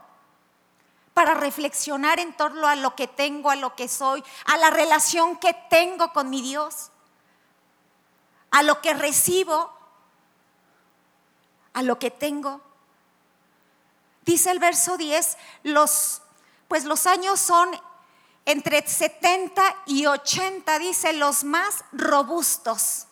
Para 1.12 1.34
reflexionar 1.34 2.20
en 2.20 2.36
torno 2.36 2.66
a 2.66 2.76
lo 2.76 2.94
que 2.94 3.08
tengo, 3.08 3.50
a 3.50 3.56
lo 3.56 3.74
que 3.74 3.88
soy, 3.88 4.22
a 4.46 4.56
la 4.56 4.70
relación 4.70 5.36
que 5.36 5.54
tengo 5.70 6.12
con 6.12 6.30
mi 6.30 6.42
Dios, 6.42 6.90
a 8.50 8.62
lo 8.62 8.80
que 8.80 8.94
recibo, 8.94 9.72
a 11.72 11.82
lo 11.82 11.98
que 11.98 12.10
tengo. 12.10 12.60
Dice 14.22 14.50
el 14.50 14.58
verso 14.58 14.96
10, 14.96 15.36
los, 15.64 16.22
pues 16.68 16.84
los 16.84 17.06
años 17.06 17.40
son 17.40 17.70
entre 18.46 18.86
70 18.86 19.62
y 19.86 20.06
80, 20.06 20.78
dice, 20.78 21.12
los 21.12 21.44
más 21.44 21.84
robustos. 21.92 23.06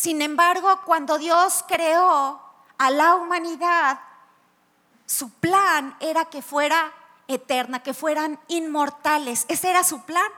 Sin 0.00 0.22
embargo, 0.22 0.80
cuando 0.86 1.18
Dios 1.18 1.62
creó 1.68 2.40
a 2.78 2.90
la 2.90 3.16
humanidad, 3.16 4.00
su 5.04 5.28
plan 5.28 5.94
era 6.00 6.24
que 6.24 6.40
fuera 6.40 6.90
eterna, 7.28 7.82
que 7.82 7.92
fueran 7.92 8.40
inmortales. 8.48 9.44
Ese 9.46 9.68
era 9.68 9.84
su 9.84 10.00
plan. 10.04 10.32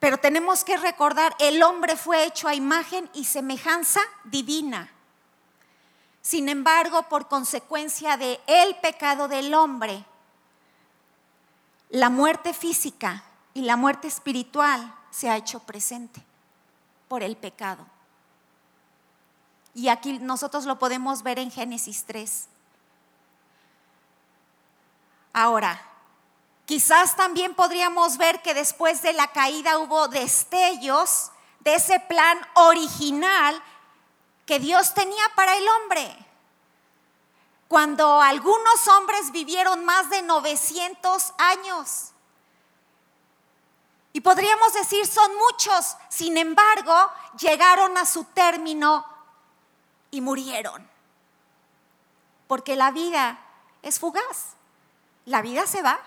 Pero 0.00 0.16
tenemos 0.16 0.64
que 0.64 0.78
recordar, 0.78 1.36
el 1.38 1.62
hombre 1.62 1.98
fue 1.98 2.24
hecho 2.24 2.48
a 2.48 2.54
imagen 2.54 3.10
y 3.12 3.26
semejanza 3.26 4.00
divina. 4.24 4.90
Sin 6.22 6.48
embargo, 6.48 7.02
por 7.10 7.28
consecuencia 7.28 8.16
de 8.16 8.40
el 8.46 8.74
pecado 8.76 9.28
del 9.28 9.52
hombre, 9.52 10.02
la 11.90 12.08
muerte 12.08 12.54
física 12.54 13.22
y 13.52 13.60
la 13.60 13.76
muerte 13.76 14.08
espiritual 14.08 14.94
se 15.10 15.28
ha 15.28 15.36
hecho 15.36 15.60
presente 15.60 16.24
por 17.08 17.22
el 17.22 17.36
pecado. 17.36 17.86
Y 19.74 19.88
aquí 19.88 20.18
nosotros 20.20 20.64
lo 20.64 20.78
podemos 20.78 21.22
ver 21.22 21.38
en 21.38 21.50
Génesis 21.50 22.04
3. 22.04 22.46
Ahora, 25.32 25.82
quizás 26.64 27.16
también 27.16 27.54
podríamos 27.54 28.16
ver 28.16 28.40
que 28.40 28.54
después 28.54 29.02
de 29.02 29.12
la 29.12 29.28
caída 29.28 29.78
hubo 29.78 30.06
destellos 30.08 31.32
de 31.60 31.74
ese 31.74 31.98
plan 32.00 32.38
original 32.54 33.60
que 34.46 34.60
Dios 34.60 34.94
tenía 34.94 35.24
para 35.34 35.56
el 35.56 35.66
hombre. 35.68 36.16
Cuando 37.66 38.20
algunos 38.20 38.86
hombres 38.88 39.32
vivieron 39.32 39.84
más 39.84 40.08
de 40.10 40.22
900 40.22 41.34
años 41.38 42.13
y 44.16 44.20
podríamos 44.20 44.72
decir, 44.72 45.04
son 45.08 45.28
muchos, 45.36 45.96
sin 46.08 46.38
embargo, 46.38 46.94
llegaron 47.36 47.98
a 47.98 48.06
su 48.06 48.22
término 48.22 49.04
y 50.12 50.20
murieron. 50.20 50.88
Porque 52.46 52.76
la 52.76 52.92
vida 52.92 53.40
es 53.82 53.98
fugaz. 53.98 54.54
La 55.24 55.42
vida 55.42 55.66
se 55.66 55.82
va. 55.82 55.98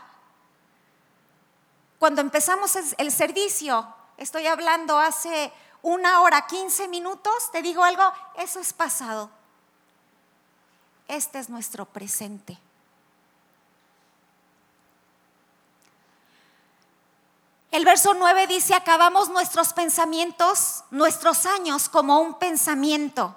Cuando 2.00 2.22
empezamos 2.22 2.78
el 2.98 3.12
servicio, 3.12 3.94
estoy 4.16 4.48
hablando 4.48 4.98
hace 4.98 5.52
una 5.82 6.22
hora, 6.22 6.48
15 6.48 6.88
minutos, 6.88 7.52
te 7.52 7.62
digo 7.62 7.84
algo, 7.84 8.04
eso 8.38 8.62
es 8.62 8.72
pasado. 8.72 9.30
Este 11.10 11.40
es 11.40 11.50
nuestro 11.50 11.84
presente. 11.84 12.58
El 17.72 17.84
verso 17.86 18.14
9 18.14 18.48
dice, 18.48 18.74
acabamos 18.74 19.30
nuestros 19.30 19.74
pensamientos, 19.74 20.84
nuestros 20.90 21.46
años 21.46 21.90
como 21.90 22.20
un 22.22 22.40
pensamiento. 22.40 23.36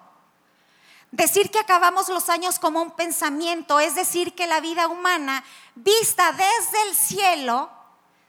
Decir 1.10 1.50
que 1.50 1.58
acabamos 1.58 2.08
los 2.08 2.28
años 2.28 2.58
como 2.60 2.80
un 2.80 2.92
pensamiento 2.92 3.80
es 3.80 3.96
decir 3.96 4.34
que 4.34 4.46
la 4.46 4.60
vida 4.60 4.86
humana 4.86 5.42
vista 5.74 6.30
desde 6.32 6.82
el 6.88 6.94
cielo 6.94 7.68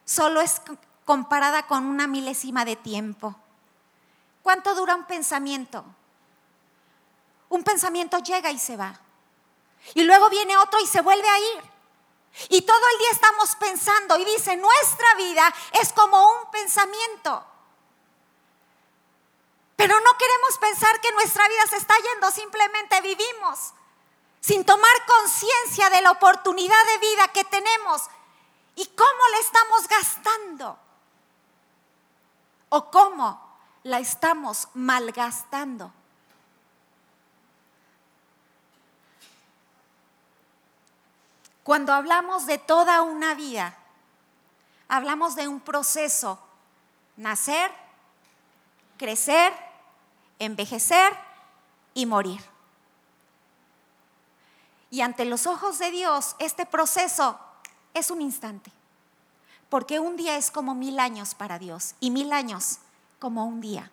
solo 0.04 0.42
es 0.42 0.62
comparada 1.06 1.68
con 1.68 1.86
una 1.86 2.08
milésima 2.08 2.66
de 2.66 2.76
tiempo. 2.76 3.36
¿Cuánto 4.42 4.74
dura 4.74 4.96
un 4.96 5.06
pensamiento? 5.06 5.86
Un 7.50 7.64
pensamiento 7.64 8.18
llega 8.18 8.50
y 8.50 8.58
se 8.58 8.76
va. 8.76 9.00
Y 9.94 10.04
luego 10.04 10.30
viene 10.30 10.58
otro 10.58 10.80
y 10.80 10.88
se 10.88 11.02
vuelve 11.02 11.30
a 11.30 11.40
ir. 11.40 11.71
Y 12.50 12.62
todo 12.62 12.82
el 12.94 12.98
día 12.98 13.12
estamos 13.12 13.56
pensando 13.58 14.18
y 14.18 14.26
dice, 14.26 14.56
nuestra 14.58 15.16
vida 15.16 15.54
es 15.82 15.92
como 15.94 16.32
un 16.32 16.52
pensamiento. 16.52 17.46
Pero 19.76 20.00
no 20.00 20.18
queremos 20.18 20.58
pensar 20.60 21.02
que 21.02 21.12
nuestra 21.12 21.48
vida 21.48 21.68
se 21.70 21.78
está 21.78 21.96
yendo, 21.98 22.32
simplemente 22.32 23.02
vivimos 23.02 23.74
sin 24.42 24.66
tomar 24.66 24.92
conciencia 25.06 25.90
de 25.90 26.02
la 26.02 26.12
oportunidad 26.12 26.86
de 26.88 26.98
vida 26.98 27.28
que 27.30 27.44
tenemos 27.46 28.02
y 28.76 28.86
cómo 28.88 29.28
la 29.32 29.38
estamos 29.40 29.88
gastando 29.88 30.80
o 32.70 32.90
cómo 32.90 33.58
la 33.84 34.00
estamos 34.00 34.68
malgastando. 34.74 35.94
Cuando 41.72 41.94
hablamos 41.94 42.48
de 42.48 42.58
toda 42.58 43.02
una 43.02 43.34
vida, 43.34 43.78
hablamos 44.90 45.36
de 45.36 45.48
un 45.48 45.62
proceso, 45.62 46.38
nacer, 47.16 47.72
crecer, 48.98 49.54
envejecer 50.38 51.14
y 51.94 52.06
morir. 52.06 52.44
Y 54.90 55.00
ante 55.00 55.24
los 55.24 55.48
ojos 55.48 55.80
de 55.80 55.92
Dios, 55.92 56.36
este 56.40 56.66
proceso 56.66 57.40
es 57.94 58.12
un 58.12 58.20
instante, 58.20 58.70
porque 59.70 60.02
un 60.02 60.18
día 60.18 60.36
es 60.36 60.52
como 60.52 60.76
mil 60.76 61.00
años 61.00 61.36
para 61.36 61.58
Dios 61.58 61.96
y 62.02 62.12
mil 62.12 62.34
años 62.34 62.80
como 63.18 63.46
un 63.46 63.62
día. 63.62 63.90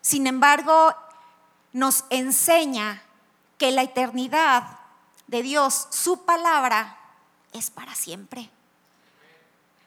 Sin 0.00 0.26
embargo, 0.26 0.94
nos 1.74 2.04
enseña 2.08 3.02
que 3.58 3.70
la 3.70 3.82
eternidad 3.82 4.85
de 5.26 5.42
Dios, 5.42 5.88
su 5.90 6.24
palabra, 6.24 6.98
es 7.52 7.70
para 7.70 7.94
siempre. 7.94 8.50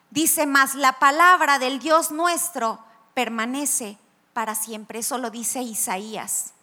Dice 0.09 0.45
más, 0.45 0.75
la 0.75 0.93
palabra 0.99 1.59
del 1.59 1.79
Dios 1.79 2.11
nuestro 2.11 2.79
permanece 3.13 3.97
para 4.33 4.55
siempre. 4.55 4.99
Eso 4.99 5.17
lo 5.17 5.29
dice 5.29 5.61
Isaías. 5.61 6.53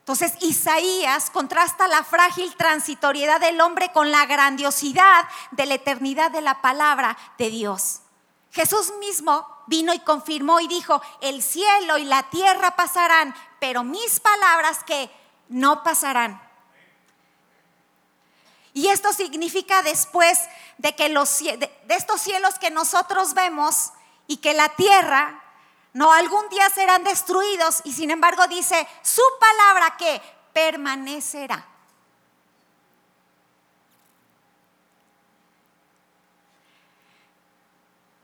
Entonces 0.00 0.34
Isaías 0.40 1.30
contrasta 1.30 1.86
la 1.86 2.02
frágil 2.02 2.54
transitoriedad 2.56 3.40
del 3.40 3.60
hombre 3.60 3.92
con 3.92 4.10
la 4.10 4.26
grandiosidad 4.26 5.28
de 5.52 5.64
la 5.64 5.74
eternidad 5.74 6.32
de 6.32 6.40
la 6.40 6.60
palabra 6.60 7.16
de 7.38 7.50
Dios. 7.50 8.00
Jesús 8.50 8.92
mismo 8.98 9.46
vino 9.68 9.94
y 9.94 10.00
confirmó 10.00 10.58
y 10.58 10.66
dijo, 10.66 11.00
el 11.20 11.40
cielo 11.40 11.98
y 11.98 12.04
la 12.04 12.24
tierra 12.24 12.74
pasarán, 12.74 13.32
pero 13.60 13.84
mis 13.84 14.18
palabras 14.18 14.82
que 14.82 15.08
no 15.48 15.84
pasarán. 15.84 16.41
Y 18.74 18.88
esto 18.88 19.12
significa 19.12 19.82
después 19.82 20.38
de 20.78 20.94
que 20.94 21.08
los 21.08 21.38
de 21.40 21.70
estos 21.88 22.20
cielos 22.20 22.58
que 22.58 22.70
nosotros 22.70 23.34
vemos 23.34 23.92
y 24.26 24.38
que 24.38 24.54
la 24.54 24.68
tierra 24.70 25.42
no 25.92 26.12
algún 26.12 26.48
día 26.48 26.68
serán 26.70 27.04
destruidos 27.04 27.82
y 27.84 27.92
sin 27.92 28.10
embargo 28.10 28.46
dice 28.46 28.88
su 29.02 29.22
palabra 29.38 29.96
que 29.98 30.22
permanecerá. 30.52 31.66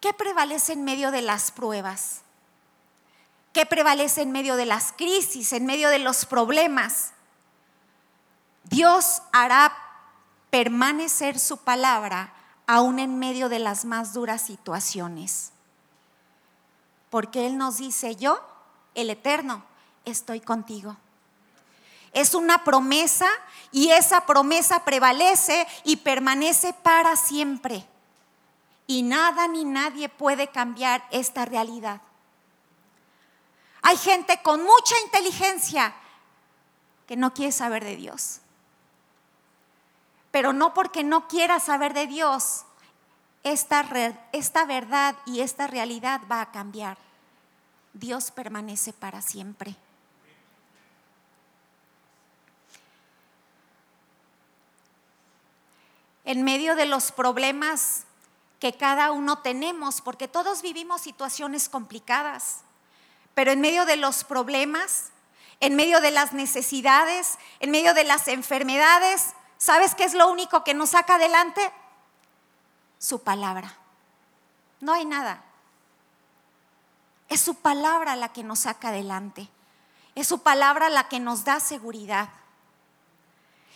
¿Qué 0.00 0.14
prevalece 0.14 0.72
en 0.72 0.84
medio 0.84 1.10
de 1.10 1.22
las 1.22 1.50
pruebas? 1.50 2.22
¿Qué 3.52 3.66
prevalece 3.66 4.22
en 4.22 4.30
medio 4.30 4.56
de 4.56 4.64
las 4.64 4.92
crisis, 4.92 5.52
en 5.52 5.66
medio 5.66 5.88
de 5.90 5.98
los 5.98 6.24
problemas? 6.24 7.12
Dios 8.64 9.22
hará 9.32 9.76
permanecer 10.50 11.38
su 11.38 11.58
palabra 11.58 12.32
aún 12.66 12.98
en 12.98 13.18
medio 13.18 13.48
de 13.48 13.58
las 13.58 13.84
más 13.84 14.12
duras 14.12 14.42
situaciones. 14.42 15.52
Porque 17.10 17.46
Él 17.46 17.56
nos 17.56 17.78
dice, 17.78 18.16
yo, 18.16 18.40
el 18.94 19.10
Eterno, 19.10 19.64
estoy 20.04 20.40
contigo. 20.40 20.96
Es 22.12 22.34
una 22.34 22.64
promesa 22.64 23.28
y 23.70 23.90
esa 23.90 24.26
promesa 24.26 24.84
prevalece 24.84 25.66
y 25.84 25.96
permanece 25.96 26.72
para 26.72 27.16
siempre. 27.16 27.86
Y 28.86 29.02
nada 29.02 29.46
ni 29.48 29.64
nadie 29.64 30.08
puede 30.08 30.48
cambiar 30.48 31.06
esta 31.10 31.44
realidad. 31.44 32.00
Hay 33.82 33.96
gente 33.96 34.40
con 34.42 34.62
mucha 34.62 34.94
inteligencia 35.04 35.94
que 37.06 37.16
no 37.16 37.32
quiere 37.32 37.52
saber 37.52 37.84
de 37.84 37.96
Dios 37.96 38.40
pero 40.30 40.52
no 40.52 40.74
porque 40.74 41.04
no 41.04 41.28
quiera 41.28 41.60
saber 41.60 41.94
de 41.94 42.06
Dios, 42.06 42.64
esta, 43.44 43.84
esta 44.32 44.64
verdad 44.64 45.16
y 45.26 45.40
esta 45.40 45.66
realidad 45.66 46.20
va 46.30 46.40
a 46.40 46.50
cambiar. 46.50 46.98
Dios 47.92 48.30
permanece 48.30 48.92
para 48.92 49.22
siempre. 49.22 49.74
En 56.24 56.44
medio 56.44 56.76
de 56.76 56.84
los 56.84 57.10
problemas 57.10 58.04
que 58.60 58.74
cada 58.74 59.12
uno 59.12 59.38
tenemos, 59.38 60.00
porque 60.02 60.28
todos 60.28 60.62
vivimos 60.62 61.00
situaciones 61.00 61.68
complicadas, 61.68 62.58
pero 63.34 63.52
en 63.52 63.60
medio 63.60 63.86
de 63.86 63.96
los 63.96 64.24
problemas, 64.24 65.10
en 65.60 65.74
medio 65.74 66.00
de 66.00 66.10
las 66.10 66.32
necesidades, 66.32 67.38
en 67.60 67.70
medio 67.70 67.94
de 67.94 68.04
las 68.04 68.28
enfermedades, 68.28 69.32
¿Sabes 69.58 69.94
qué 69.96 70.04
es 70.04 70.14
lo 70.14 70.28
único 70.28 70.62
que 70.62 70.72
nos 70.72 70.90
saca 70.90 71.16
adelante? 71.16 71.60
Su 72.98 73.22
palabra. 73.22 73.76
No 74.80 74.92
hay 74.92 75.04
nada. 75.04 75.42
Es 77.28 77.40
su 77.40 77.56
palabra 77.56 78.16
la 78.16 78.32
que 78.32 78.44
nos 78.44 78.60
saca 78.60 78.88
adelante. 78.88 79.48
Es 80.14 80.28
su 80.28 80.40
palabra 80.40 80.88
la 80.88 81.08
que 81.08 81.20
nos 81.20 81.44
da 81.44 81.60
seguridad. 81.60 82.28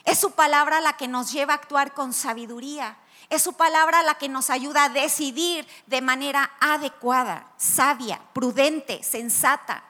Es 0.05 0.19
su 0.19 0.33
palabra 0.33 0.81
la 0.81 0.97
que 0.97 1.09
nos 1.09 1.33
lleva 1.33 1.55
a 1.55 1.57
actuar 1.57 1.95
con 1.95 2.13
sabiduría. 2.13 2.97
Es 3.29 3.43
su 3.43 3.55
palabra 3.55 4.03
la 4.03 4.15
que 4.15 4.29
nos 4.29 4.51
ayuda 4.51 4.85
a 4.85 4.89
decidir 4.89 5.67
de 5.87 6.01
manera 6.01 6.53
adecuada, 6.61 7.47
sabia, 7.57 8.21
prudente, 8.33 9.03
sensata. 9.03 9.85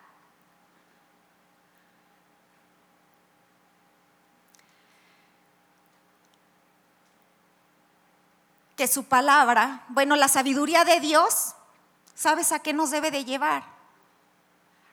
Que 8.77 8.87
su 8.87 9.05
palabra, 9.05 9.85
bueno, 9.89 10.17
la 10.17 10.29
sabiduría 10.29 10.85
de 10.85 11.01
Dios, 11.01 11.55
¿sabes 12.15 12.53
a 12.53 12.61
qué 12.61 12.73
nos 12.73 12.91
debe 12.91 13.11
de 13.11 13.25
llevar? 13.25 13.65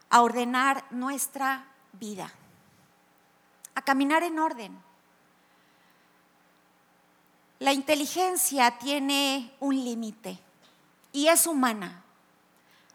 A 0.09 0.21
ordenar 0.21 0.85
nuestra 0.91 1.65
vida, 1.93 2.31
a 3.75 3.81
caminar 3.81 4.23
en 4.23 4.39
orden. 4.39 4.79
La 7.59 7.73
inteligencia 7.73 8.77
tiene 8.77 9.53
un 9.59 9.75
límite 9.75 10.39
y 11.11 11.27
es 11.27 11.45
humana. 11.45 12.03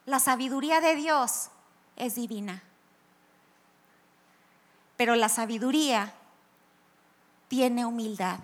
La 0.06 0.18
sabiduría 0.18 0.80
de 0.80 0.96
Dios 0.96 1.50
es 1.96 2.14
divina. 2.14 2.62
Pero 4.96 5.16
la 5.16 5.28
sabiduría 5.28 6.14
tiene 7.48 7.84
humildad. 7.84 8.38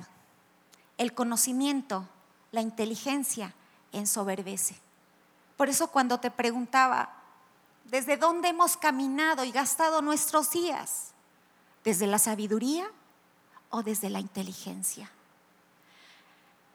El 0.99 1.15
conocimiento 1.15 2.07
la 2.53 2.61
inteligencia 2.61 3.55
ensoberbece. 3.93 4.77
Por 5.57 5.69
eso 5.69 5.89
cuando 5.89 6.19
te 6.19 6.31
preguntaba, 6.31 7.11
desde 7.85 8.17
dónde 8.17 8.49
hemos 8.49 8.77
caminado 8.77 9.45
y 9.45 9.51
gastado 9.51 10.01
nuestros 10.01 10.51
días, 10.51 11.13
desde 11.85 12.07
la 12.07 12.19
sabiduría 12.19 12.91
o 13.71 13.83
desde 13.83 14.11
la 14.11 14.21
inteligencia. 14.21 15.11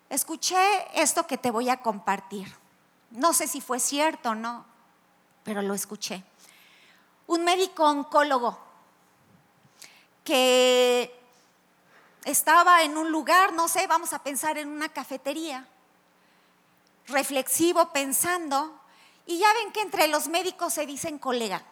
Escuché 0.10 0.58
esto 0.94 1.26
que 1.26 1.38
te 1.38 1.52
voy 1.52 1.70
a 1.70 1.78
compartir. 1.78 2.48
No 3.12 3.34
sé 3.34 3.48
si 3.48 3.62
fue 3.62 3.80
cierto 3.80 4.32
o 4.32 4.36
no, 4.36 4.66
pero 5.44 5.62
lo 5.62 5.74
escuché. 5.74 6.24
Un 7.28 7.44
médico 7.44 7.84
oncólogo 7.86 8.60
que 10.24 11.25
estaba 12.26 12.82
en 12.82 12.98
un 12.98 13.12
lugar, 13.12 13.54
no 13.54 13.68
sé, 13.68 13.88
vamos 13.88 14.12
a 14.12 14.24
pensar 14.24 14.58
en 14.58 14.68
una 14.68 14.90
cafetería, 14.90 15.68
reflexivo, 17.08 17.94
pensando, 17.94 18.82
y 19.28 19.38
ya 19.38 19.54
ven 19.54 19.72
que 19.72 19.82
entre 19.82 20.08
los 20.08 20.28
médicos 20.28 20.74
se 20.74 20.88
dicen 20.88 21.20
colega. 21.20 21.64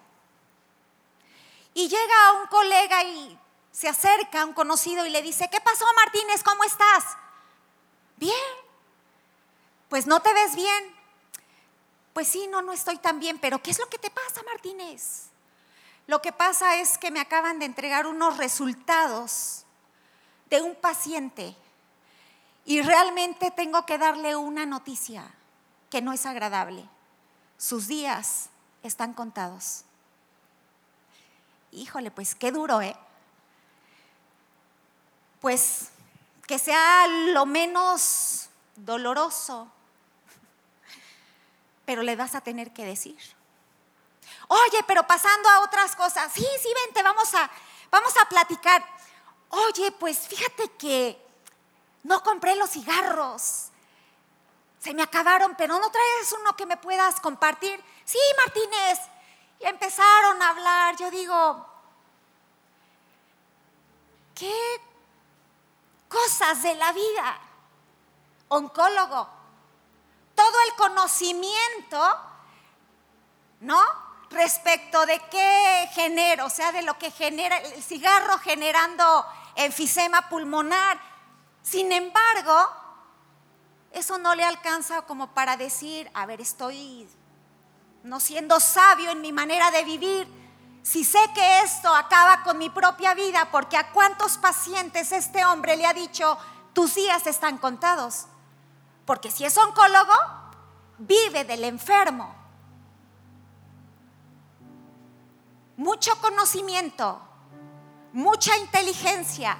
Y 1.73 1.89
llega 1.89 2.33
un 2.39 2.47
colega 2.47 3.03
y 3.03 3.37
se 3.71 3.89
acerca 3.89 4.41
a 4.41 4.45
un 4.45 4.53
conocido 4.53 5.05
y 5.07 5.09
le 5.09 5.23
dice, 5.23 5.49
¿qué 5.49 5.59
pasó 5.59 5.85
Martínez? 5.95 6.43
¿Cómo 6.43 6.63
estás? 6.63 7.03
Bien. 8.17 8.35
Pues 9.89 10.05
no 10.05 10.21
te 10.21 10.33
ves 10.33 10.55
bien. 10.55 10.95
Pues 12.13 12.27
sí, 12.27 12.45
no, 12.47 12.61
no 12.61 12.73
estoy 12.73 12.99
tan 12.99 13.19
bien, 13.19 13.39
pero 13.39 13.61
¿qué 13.61 13.71
es 13.71 13.79
lo 13.79 13.89
que 13.89 13.97
te 13.97 14.11
pasa, 14.11 14.43
Martínez? 14.43 15.29
Lo 16.05 16.21
que 16.21 16.31
pasa 16.31 16.77
es 16.77 16.99
que 16.99 17.09
me 17.09 17.19
acaban 17.19 17.57
de 17.57 17.65
entregar 17.65 18.05
unos 18.05 18.37
resultados 18.37 19.62
de 20.53 20.61
un 20.61 20.75
paciente 20.75 21.55
y 22.63 22.83
realmente 22.83 23.49
tengo 23.49 23.87
que 23.87 23.97
darle 23.97 24.35
una 24.35 24.67
noticia 24.67 25.25
que 25.89 25.99
no 25.99 26.13
es 26.13 26.27
agradable. 26.27 26.87
Sus 27.57 27.87
días 27.87 28.49
están 28.83 29.13
contados. 29.13 29.83
Híjole, 31.71 32.11
pues 32.11 32.35
qué 32.35 32.51
duro, 32.51 32.81
¿eh? 32.81 32.95
Pues 35.41 35.89
que 36.45 36.59
sea 36.59 37.07
lo 37.07 37.47
menos 37.47 38.49
doloroso, 38.75 39.71
pero 41.83 42.03
le 42.03 42.15
vas 42.15 42.35
a 42.35 42.41
tener 42.41 42.71
que 42.73 42.85
decir. 42.85 43.17
Oye, 44.49 44.83
pero 44.85 45.07
pasando 45.07 45.49
a 45.49 45.61
otras 45.61 45.95
cosas, 45.95 46.31
sí, 46.31 46.45
sí, 46.61 46.69
vente, 46.85 47.01
vamos 47.01 47.33
a, 47.33 47.49
vamos 47.89 48.13
a 48.21 48.29
platicar. 48.29 48.92
Oye, 49.55 49.91
pues 49.91 50.27
fíjate 50.27 50.67
que 50.71 51.15
no 52.01 52.23
compré 52.23 52.55
los 52.55 52.71
cigarros. 52.71 53.67
Se 54.79 54.95
me 54.95 55.03
acabaron, 55.03 55.53
pero 55.55 55.77
no 55.77 55.91
traes 55.91 56.35
uno 56.39 56.55
que 56.55 56.65
me 56.65 56.75
puedas 56.75 57.19
compartir. 57.19 57.79
Sí, 58.03 58.17
Martínez. 58.43 58.99
Y 59.59 59.65
empezaron 59.65 60.41
a 60.41 60.49
hablar. 60.49 60.95
Yo 60.97 61.11
digo, 61.11 61.67
¿qué 64.33 64.81
cosas 66.09 66.63
de 66.63 66.73
la 66.73 66.91
vida? 66.91 67.39
Oncólogo. 68.47 69.29
Todo 70.33 70.61
el 70.65 70.73
conocimiento, 70.73 72.19
¿no? 73.59 74.03
respecto 74.31 75.05
de 75.05 75.19
qué 75.29 75.89
genera, 75.93 76.43
o 76.45 76.49
sea, 76.49 76.71
de 76.71 76.81
lo 76.81 76.97
que 76.97 77.11
genera 77.11 77.55
el 77.59 77.83
cigarro 77.83 78.39
generando 78.39 79.23
enfisema 79.55 80.29
pulmonar. 80.29 80.99
Sin 81.61 81.91
embargo, 81.91 82.69
eso 83.91 84.17
no 84.17 84.35
le 84.35 84.43
alcanza 84.43 85.03
como 85.03 85.33
para 85.33 85.57
decir, 85.57 86.09
a 86.13 86.25
ver, 86.25 86.41
estoy 86.41 87.07
no 88.03 88.19
siendo 88.19 88.59
sabio 88.59 89.11
en 89.11 89.21
mi 89.21 89.31
manera 89.31 89.71
de 89.71 89.83
vivir. 89.83 90.27
Si 90.81 91.03
sé 91.03 91.19
que 91.33 91.59
esto 91.61 91.93
acaba 91.93 92.43
con 92.43 92.57
mi 92.57 92.69
propia 92.69 93.13
vida, 93.13 93.49
porque 93.51 93.77
a 93.77 93.91
cuántos 93.91 94.37
pacientes 94.37 95.11
este 95.11 95.45
hombre 95.45 95.77
le 95.77 95.85
ha 95.85 95.93
dicho, 95.93 96.37
tus 96.73 96.95
días 96.95 97.25
están 97.27 97.57
contados. 97.57 98.25
Porque 99.05 99.31
si 99.31 99.45
es 99.45 99.57
oncólogo, 99.57 100.13
vive 100.97 101.45
del 101.45 101.63
enfermo. 101.63 102.43
mucho 105.77 106.11
conocimiento, 106.21 107.19
mucha 108.13 108.56
inteligencia, 108.58 109.58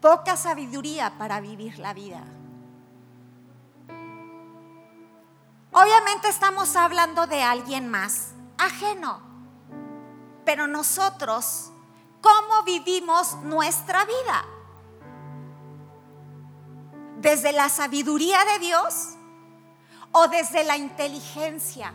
poca 0.00 0.36
sabiduría 0.36 1.16
para 1.18 1.40
vivir 1.40 1.78
la 1.78 1.94
vida. 1.94 2.22
Obviamente 5.72 6.28
estamos 6.28 6.76
hablando 6.76 7.26
de 7.26 7.42
alguien 7.42 7.88
más, 7.88 8.32
ajeno, 8.58 9.20
pero 10.44 10.66
nosotros, 10.66 11.70
¿cómo 12.20 12.62
vivimos 12.64 13.34
nuestra 13.42 14.04
vida? 14.04 14.44
¿Desde 17.18 17.52
la 17.52 17.68
sabiduría 17.68 18.44
de 18.44 18.58
Dios 18.58 19.14
o 20.12 20.28
desde 20.28 20.64
la 20.64 20.76
inteligencia? 20.76 21.92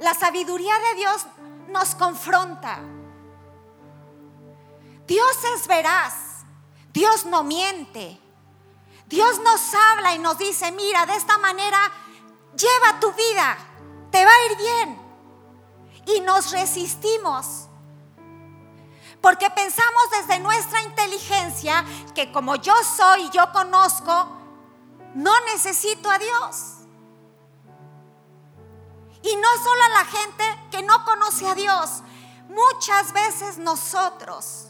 La 0.00 0.14
sabiduría 0.14 0.78
de 0.78 0.94
Dios 0.94 1.26
nos 1.68 1.94
confronta. 1.94 2.80
Dios 5.06 5.36
es 5.56 5.66
veraz. 5.66 6.14
Dios 6.92 7.26
no 7.26 7.42
miente. 7.42 8.20
Dios 9.06 9.40
nos 9.40 9.74
habla 9.74 10.14
y 10.14 10.18
nos 10.18 10.38
dice, 10.38 10.70
mira, 10.72 11.06
de 11.06 11.16
esta 11.16 11.38
manera 11.38 11.78
lleva 12.54 13.00
tu 13.00 13.12
vida, 13.12 13.56
te 14.10 14.24
va 14.24 14.30
a 14.30 14.52
ir 14.52 14.58
bien. 14.58 15.08
Y 16.06 16.20
nos 16.20 16.50
resistimos. 16.50 17.68
Porque 19.20 19.50
pensamos 19.50 20.02
desde 20.10 20.40
nuestra 20.40 20.82
inteligencia 20.82 21.84
que 22.14 22.30
como 22.30 22.56
yo 22.56 22.74
soy 22.84 23.22
y 23.22 23.30
yo 23.30 23.50
conozco, 23.52 24.28
no 25.14 25.32
necesito 25.52 26.10
a 26.10 26.18
Dios. 26.18 26.77
Y 29.22 29.36
no 29.36 29.48
solo 29.62 29.82
a 29.82 29.88
la 29.88 30.04
gente 30.04 30.44
que 30.70 30.82
no 30.82 31.04
conoce 31.04 31.46
a 31.46 31.54
Dios, 31.54 32.02
muchas 32.48 33.12
veces 33.12 33.58
nosotros 33.58 34.68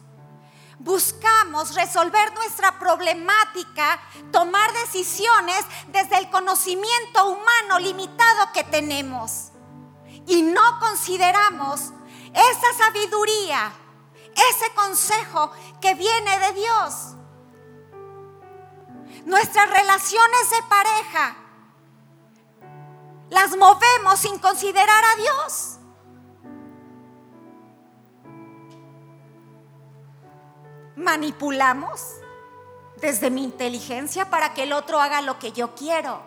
buscamos 0.79 1.75
resolver 1.75 2.33
nuestra 2.35 2.79
problemática, 2.79 4.01
tomar 4.33 4.73
decisiones 4.73 5.65
desde 5.89 6.19
el 6.19 6.31
conocimiento 6.31 7.27
humano 7.27 7.79
limitado 7.81 8.53
que 8.53 8.65
tenemos. 8.65 9.51
Y 10.27 10.43
no 10.43 10.79
consideramos 10.79 11.93
esa 12.33 12.85
sabiduría, 12.85 13.73
ese 14.51 14.73
consejo 14.75 15.51
que 15.81 15.95
viene 15.95 16.39
de 16.39 16.53
Dios. 16.53 16.95
Nuestras 19.25 19.69
relaciones 19.71 20.51
de 20.51 20.63
pareja 20.69 21.37
las 23.31 23.57
movemos 23.57 24.19
sin 24.19 24.39
considerar 24.39 25.05
a 25.05 25.17
Dios. 25.17 25.79
Manipulamos 30.97 32.17
desde 33.01 33.31
mi 33.31 33.45
inteligencia 33.45 34.29
para 34.29 34.55
que 34.55 34.65
el 34.65 34.73
otro 34.73 35.01
haga 35.01 35.21
lo 35.21 35.39
que 35.39 35.53
yo 35.53 35.75
quiero. 35.75 36.23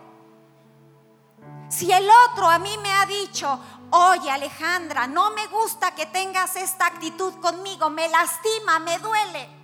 Si 1.69 1.91
el 1.91 2.07
otro 2.29 2.49
a 2.49 2.59
mí 2.59 2.77
me 2.81 2.91
ha 2.91 3.05
dicho, 3.05 3.59
oye 3.91 4.29
Alejandra, 4.29 5.07
no 5.07 5.31
me 5.31 5.47
gusta 5.47 5.95
que 5.95 6.05
tengas 6.05 6.55
esta 6.55 6.85
actitud 6.85 7.33
conmigo, 7.35 7.89
me 7.89 8.07
lastima, 8.09 8.79
me 8.79 8.97
duele, 8.99 9.61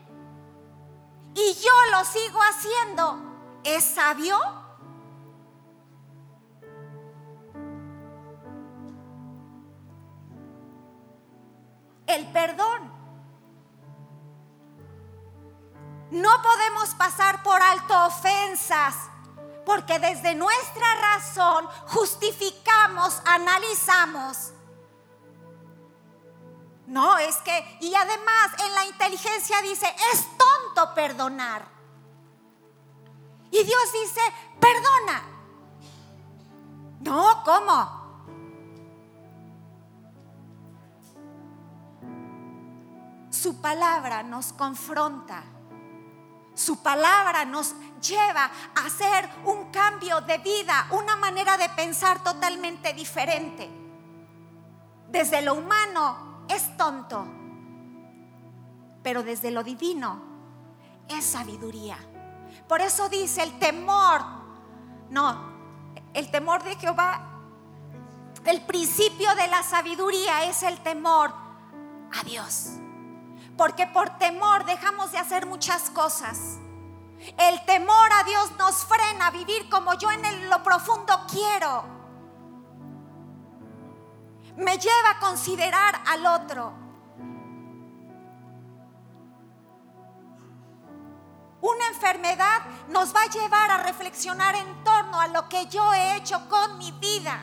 y 1.38 1.54
yo 1.54 1.72
lo 1.92 2.04
sigo 2.04 2.40
haciendo, 2.42 3.20
¿es 3.64 3.84
sabio? 3.84 4.40
El 12.08 12.26
perdón. 12.32 12.92
No 16.12 16.42
podemos 16.42 16.96
pasar 16.96 17.44
por 17.44 17.62
alto 17.62 18.06
ofensas, 18.06 18.96
porque 19.66 20.00
desde 20.00 20.36
nuestra 20.36 20.96
razón 20.96 21.68
justificamos, 21.88 23.22
analizamos. 23.26 24.54
No, 26.88 27.18
es 27.18 27.36
que, 27.38 27.78
y 27.82 27.94
además 27.94 28.52
en 28.66 28.74
la 28.74 28.86
inteligencia 28.86 29.62
dice, 29.62 29.94
es 30.14 30.26
tonto 30.38 30.94
perdonar. 30.96 31.68
Y 33.52 33.64
Dios 33.64 33.94
dice, 33.94 34.22
perdona. 34.62 35.24
No, 37.02 37.44
¿cómo? 37.44 37.97
Su 43.42 43.62
palabra 43.62 44.24
nos 44.24 44.52
confronta. 44.54 45.44
Su 46.56 46.82
palabra 46.82 47.46
nos 47.46 47.76
lleva 48.02 48.50
a 48.76 48.86
hacer 48.88 49.30
un 49.46 49.70
cambio 49.70 50.22
de 50.22 50.40
vida, 50.40 50.88
una 50.90 51.16
manera 51.16 51.56
de 51.56 51.70
pensar 51.70 52.24
totalmente 52.24 52.94
diferente. 52.94 53.70
Desde 55.10 55.44
lo 55.44 55.54
humano 55.54 56.46
es 56.50 56.76
tonto, 56.78 57.28
pero 59.04 59.22
desde 59.22 59.52
lo 59.52 59.64
divino 59.64 60.20
es 61.08 61.24
sabiduría. 61.24 61.98
Por 62.68 62.82
eso 62.82 63.08
dice 63.08 63.44
el 63.44 63.60
temor, 63.60 64.22
no, 65.12 65.94
el 66.16 66.32
temor 66.32 66.64
de 66.64 66.76
Jehová, 66.76 67.22
el 68.46 68.66
principio 68.66 69.36
de 69.36 69.48
la 69.48 69.62
sabiduría 69.62 70.46
es 70.46 70.64
el 70.64 70.80
temor 70.80 71.32
a 72.20 72.24
Dios. 72.24 72.80
Porque 73.58 73.88
por 73.88 74.18
temor 74.18 74.66
dejamos 74.66 75.12
de 75.12 75.18
hacer 75.18 75.46
muchas 75.46 75.90
cosas. 75.90 76.60
El 77.38 77.66
temor 77.66 78.10
a 78.14 78.24
Dios 78.24 78.52
nos 78.58 78.86
frena 78.86 79.28
a 79.28 79.32
vivir 79.32 79.68
como 79.70 79.94
yo 79.96 80.12
en 80.12 80.50
lo 80.50 80.62
profundo 80.62 81.14
quiero. 81.30 81.84
Me 84.56 84.78
lleva 84.78 85.12
a 85.12 85.20
considerar 85.20 86.02
al 86.08 86.26
otro. 86.26 86.74
Una 91.62 91.88
enfermedad 91.88 92.62
nos 92.90 93.16
va 93.16 93.24
a 93.24 93.30
llevar 93.30 93.72
a 93.72 93.84
reflexionar 93.84 94.56
en 94.56 94.84
torno 94.84 95.20
a 95.20 95.28
lo 95.28 95.50
que 95.50 95.66
yo 95.68 95.94
he 95.94 96.16
hecho 96.16 96.48
con 96.48 96.78
mi 96.78 96.92
vida. 96.94 97.40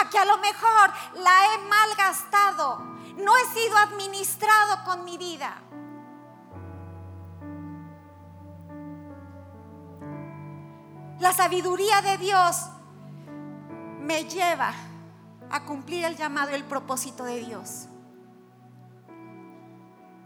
A 0.00 0.08
que 0.08 0.18
a 0.18 0.24
lo 0.24 0.38
mejor 0.38 0.90
la 1.14 1.54
he 1.54 1.58
malgastado. 1.68 2.90
No 3.16 3.36
he 3.36 3.44
sido 3.46 3.76
administrado 3.76 4.84
con 4.84 5.04
mi 5.04 5.18
vida. 5.18 5.56
La 11.18 11.32
sabiduría 11.32 12.00
de 12.00 12.16
Dios 12.16 12.66
me 14.00 14.24
lleva 14.24 14.72
a 15.50 15.64
cumplir 15.64 16.04
el 16.04 16.16
llamado 16.16 16.52
y 16.52 16.54
el 16.54 16.64
propósito 16.64 17.24
de 17.24 17.40
Dios. 17.40 17.88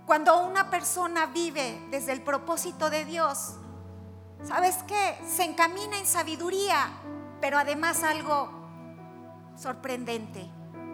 Cuando 0.07 0.47
una 0.47 0.71
persona 0.71 1.27
vive 1.27 1.81
desde 1.91 2.13
el 2.13 2.23
propósito 2.23 2.91
de 2.91 3.05
Dios, 3.05 3.55
¿sabes 4.43 4.77
qué? 4.87 5.19
Se 5.27 5.45
encamina 5.45 5.99
en 5.99 6.07
sabiduría, 6.07 6.91
pero 7.41 7.59
además 7.59 8.05
algo 8.05 8.51
sorprendente. 9.57 10.49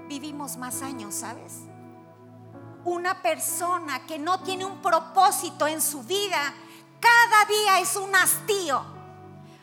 Vivimos 0.09 0.57
más 0.57 0.83
años, 0.83 1.15
¿sabes? 1.15 1.70
Una 2.85 3.21
persona 3.23 4.07
que 4.07 4.19
no 4.19 4.41
tiene 4.41 4.65
un 4.65 4.81
propósito 4.81 5.67
en 5.67 5.81
su 5.81 6.03
vida, 6.03 6.55
cada 7.01 7.45
día 7.45 7.81
es 7.81 7.97
un 7.97 8.15
hastío 8.15 9.01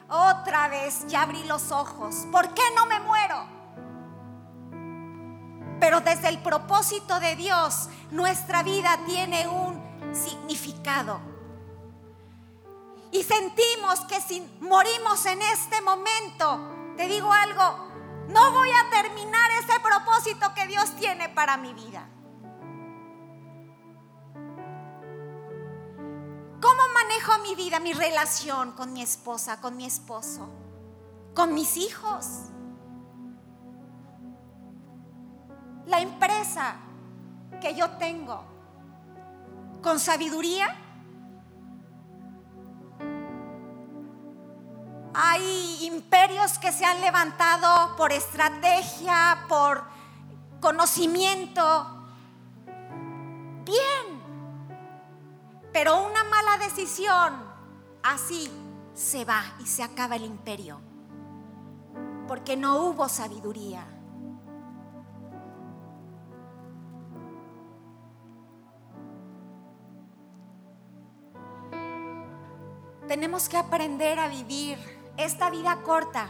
otra 0.10 0.70
vez 0.70 1.06
ya 1.08 1.24
abrí 1.24 1.44
los 1.44 1.72
ojos. 1.72 2.28
¿Por 2.32 2.54
qué 2.54 2.64
no 2.76 2.86
me 2.86 3.00
muero? 3.02 3.46
Pero 5.80 6.02
desde 6.02 6.30
el 6.30 6.40
propósito 6.40 7.20
de 7.20 7.36
Dios, 7.36 7.90
nuestra 8.12 8.64
vida 8.64 9.00
tiene 9.06 9.48
un 9.48 9.82
significado. 10.14 11.20
Y 13.12 13.24
sentimos 13.24 14.00
que 14.02 14.20
si 14.22 14.42
morimos 14.60 15.26
en 15.26 15.42
este 15.42 15.82
momento, 15.82 16.60
te 16.98 17.08
digo 17.08 17.32
algo, 17.32 17.88
no 18.30 18.52
voy 18.52 18.70
a 18.72 18.90
terminar 18.90 19.52
ese 19.52 19.80
propósito 19.80 20.54
que 20.54 20.68
Dios 20.68 20.92
tiene 20.96 21.30
para 21.30 21.58
mi 21.58 21.74
vida. 21.74 22.08
¿Cómo 26.62 26.82
manejo 26.94 27.38
mi 27.44 27.56
vida, 27.56 27.80
mi 27.80 27.94
relación 27.94 28.72
con 28.72 28.94
mi 28.94 29.04
esposa, 29.04 29.62
con 29.62 29.78
mi 29.78 29.86
esposo, 29.86 30.50
con 31.36 31.54
mis 31.54 31.78
hijos? 31.78 32.26
La 35.86 36.02
empresa 36.02 36.76
que 37.62 37.76
yo 37.76 37.92
tengo, 37.92 38.44
con 39.84 40.00
sabiduría. 40.00 40.76
Hay 45.14 45.86
imperios 45.86 46.58
que 46.60 46.72
se 46.72 46.86
han 46.86 47.02
levantado 47.02 47.96
por 47.96 48.12
estrategia, 48.12 49.46
por 49.48 49.84
conocimiento. 50.60 51.88
Bien, 53.64 54.17
pero 55.78 56.08
una 56.08 56.24
mala 56.24 56.58
decisión, 56.58 57.36
así 58.02 58.50
se 58.96 59.26
va 59.26 59.44
y 59.60 59.68
se 59.68 59.84
acaba 59.84 60.16
el 60.16 60.26
imperio. 60.26 60.82
Porque 62.28 62.58
no 62.58 62.82
hubo 62.82 63.08
sabiduría. 63.08 63.86
Tenemos 73.08 73.48
que 73.48 73.58
aprender 73.58 74.18
a 74.18 74.30
vivir 74.30 74.80
esta 75.16 75.52
vida 75.52 75.84
corta, 75.84 76.28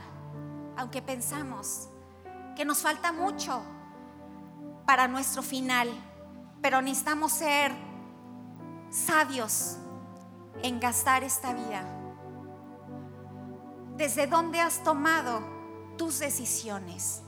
aunque 0.76 1.02
pensamos 1.02 1.88
que 2.58 2.66
nos 2.66 2.82
falta 2.82 3.14
mucho 3.14 3.62
para 4.86 5.08
nuestro 5.08 5.42
final, 5.42 5.88
pero 6.62 6.82
necesitamos 6.82 7.32
ser 7.32 7.87
sabios 8.90 9.78
en 10.64 10.80
gastar 10.80 11.24
esta 11.24 11.54
vida? 11.54 11.84
¿Desde 13.96 14.28
dónde 14.28 14.60
has 14.60 14.84
tomado 14.84 15.42
tus 15.98 16.20
decisiones? 16.20 17.22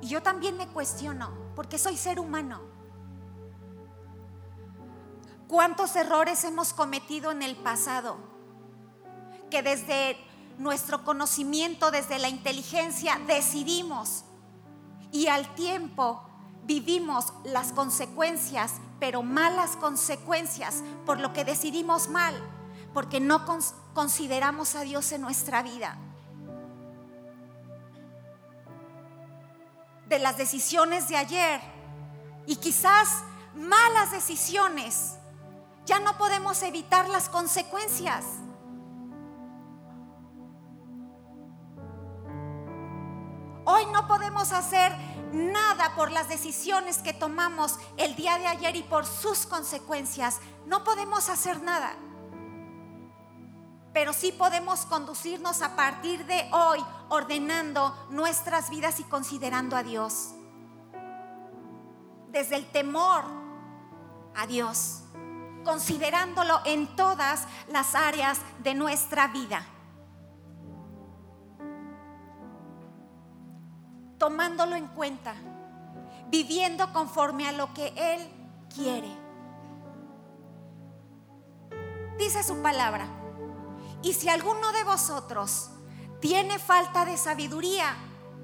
Y 0.00 0.08
yo 0.08 0.22
también 0.22 0.56
me 0.56 0.66
cuestiono, 0.68 1.30
porque 1.54 1.78
soy 1.78 1.96
ser 1.96 2.18
humano. 2.18 2.60
¿Cuántos 5.46 5.94
errores 5.96 6.42
hemos 6.44 6.72
cometido 6.72 7.30
en 7.30 7.42
el 7.42 7.56
pasado? 7.56 8.16
Que 9.50 9.62
desde 9.62 10.16
nuestro 10.58 11.04
conocimiento, 11.04 11.90
desde 11.90 12.18
la 12.18 12.28
inteligencia, 12.28 13.20
decidimos 13.26 14.24
y 15.12 15.28
al 15.28 15.54
tiempo 15.54 16.24
vivimos 16.64 17.32
las 17.44 17.72
consecuencias 17.72 18.74
pero 19.02 19.24
malas 19.24 19.74
consecuencias 19.74 20.84
por 21.04 21.18
lo 21.18 21.32
que 21.32 21.44
decidimos 21.44 22.08
mal, 22.08 22.40
porque 22.94 23.18
no 23.18 23.44
consideramos 23.94 24.76
a 24.76 24.82
Dios 24.82 25.10
en 25.10 25.22
nuestra 25.22 25.60
vida. 25.64 25.96
De 30.06 30.20
las 30.20 30.36
decisiones 30.36 31.08
de 31.08 31.16
ayer 31.16 31.60
y 32.46 32.54
quizás 32.54 33.24
malas 33.56 34.12
decisiones, 34.12 35.16
ya 35.84 35.98
no 35.98 36.16
podemos 36.16 36.62
evitar 36.62 37.08
las 37.08 37.28
consecuencias. 37.28 38.24
Hoy 43.64 43.86
no 43.86 44.06
podemos 44.06 44.52
hacer 44.52 44.92
nada 45.32 45.94
por 45.96 46.10
las 46.10 46.28
decisiones 46.28 46.98
que 46.98 47.12
tomamos 47.12 47.78
el 47.96 48.14
día 48.16 48.38
de 48.38 48.46
ayer 48.46 48.76
y 48.76 48.82
por 48.82 49.06
sus 49.06 49.46
consecuencias. 49.46 50.40
No 50.66 50.84
podemos 50.84 51.28
hacer 51.28 51.62
nada. 51.62 51.94
Pero 53.92 54.12
sí 54.12 54.32
podemos 54.32 54.86
conducirnos 54.86 55.60
a 55.62 55.76
partir 55.76 56.24
de 56.26 56.48
hoy 56.52 56.82
ordenando 57.08 57.94
nuestras 58.10 58.70
vidas 58.70 59.00
y 59.00 59.04
considerando 59.04 59.76
a 59.76 59.82
Dios. 59.82 60.30
Desde 62.28 62.56
el 62.56 62.66
temor 62.70 63.24
a 64.34 64.46
Dios, 64.46 65.02
considerándolo 65.64 66.60
en 66.64 66.96
todas 66.96 67.46
las 67.68 67.94
áreas 67.94 68.38
de 68.60 68.74
nuestra 68.74 69.28
vida. 69.28 69.66
Tomándolo 74.22 74.76
en 74.76 74.86
cuenta, 74.86 75.34
viviendo 76.28 76.92
conforme 76.92 77.48
a 77.48 77.50
lo 77.50 77.74
que 77.74 77.92
Él 77.96 78.30
quiere. 78.72 79.08
Dice 82.16 82.44
su 82.44 82.62
palabra, 82.62 83.08
y 84.00 84.12
si 84.12 84.28
alguno 84.28 84.70
de 84.70 84.84
vosotros 84.84 85.70
tiene 86.20 86.60
falta 86.60 87.04
de 87.04 87.16
sabiduría, 87.16 87.96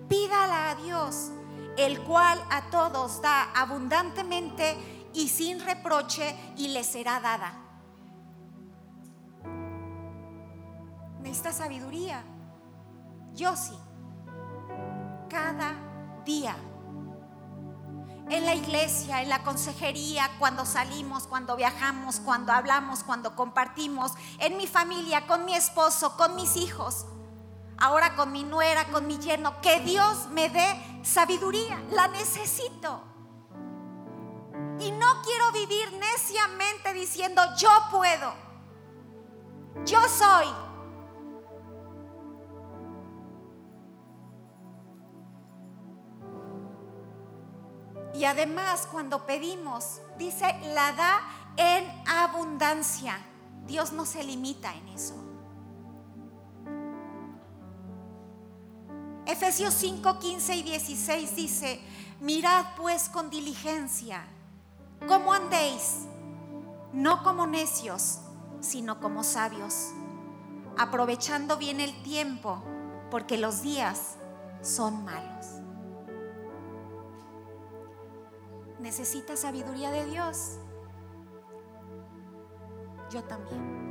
pídala 0.09 0.71
a 0.71 0.75
Dios, 0.75 1.31
el 1.77 2.03
cual 2.03 2.43
a 2.51 2.71
todos 2.71 3.23
da 3.23 3.53
abundantemente 3.53 4.77
y 5.15 5.29
sin 5.29 5.61
reproche 5.61 6.35
y 6.57 6.71
le 6.71 6.83
será 6.83 7.21
dada. 7.21 7.53
Necesita 11.21 11.53
sabiduría. 11.53 12.25
Yo 13.33 13.55
sí 13.55 13.79
cada 15.29 15.75
día. 16.25 16.57
en 18.31 18.45
la 18.45 18.55
iglesia, 18.55 19.23
en 19.23 19.31
la 19.31 19.43
consejería, 19.43 20.31
cuando 20.39 20.67
salimos, 20.67 21.27
cuando 21.27 21.57
viajamos, 21.57 22.21
cuando 22.21 22.53
hablamos, 22.53 23.03
cuando 23.03 23.35
compartimos, 23.35 24.13
en 24.39 24.59
mi 24.59 24.67
familia, 24.67 25.27
con 25.27 25.47
mi 25.47 25.55
esposo, 25.55 26.15
con 26.19 26.37
mis 26.37 26.57
hijos, 26.57 27.07
ahora 27.79 28.17
con 28.17 28.31
mi 28.31 28.45
nuera, 28.45 28.85
con 28.89 29.07
mi 29.07 29.19
yerno, 29.19 29.59
que 29.63 29.81
Dios 29.81 30.29
me 30.29 30.51
dé 30.51 31.01
sabiduría, 31.03 31.83
la 31.91 32.09
necesito. 32.09 33.03
Y 34.79 34.91
no 34.91 35.23
quiero 35.23 35.51
vivir 35.53 35.91
neciamente 35.95 36.93
diciendo 36.93 37.43
yo 37.57 37.71
puedo, 37.91 38.35
yo 39.87 40.07
soy. 40.07 40.68
Y 48.19 48.25
además 48.25 48.89
cuando 48.91 49.27
pedimos, 49.27 50.01
dice, 50.19 50.45
la 50.75 50.91
da 50.91 51.21
en 51.57 51.89
abundancia. 52.09 53.17
Dios 53.65 53.93
no 53.93 54.05
se 54.05 54.25
limita 54.25 54.75
en 54.75 54.89
eso. 54.89 55.15
Efesios 59.25 59.73
5, 59.75 60.19
15 60.19 60.57
y 60.57 60.63
16 60.65 61.37
dice, 61.37 61.81
mirad 62.19 62.67
pues 62.77 63.09
con 63.09 63.31
diligencia 63.31 64.27
cómo 65.07 65.33
andéis, 65.33 66.07
no 66.93 67.23
como 67.23 67.47
necios, 67.47 68.19
sino 68.59 68.99
como 68.99 69.23
sabios, 69.23 69.91
aprovechando 70.77 71.57
bien 71.57 71.79
el 71.79 72.03
tiempo, 72.03 72.65
porque 73.13 73.39
los 73.39 73.63
días 73.63 74.17
son 74.61 75.05
malos. 75.05 75.58
¿Necesitas 78.79 79.41
sabiduría 79.41 79.91
de 79.91 80.05
Dios? 80.07 80.59
Yo 83.11 83.25
también. 83.25 83.89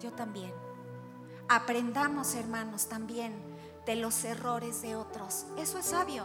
Yo 0.00 0.12
también. 0.12 0.52
Aprendamos, 1.48 2.34
hermanos, 2.34 2.88
también 2.88 3.34
de 3.84 3.96
los 3.96 4.24
errores 4.24 4.82
de 4.82 4.94
otros. 4.94 5.46
Eso 5.58 5.78
es 5.78 5.86
sabio. 5.86 6.24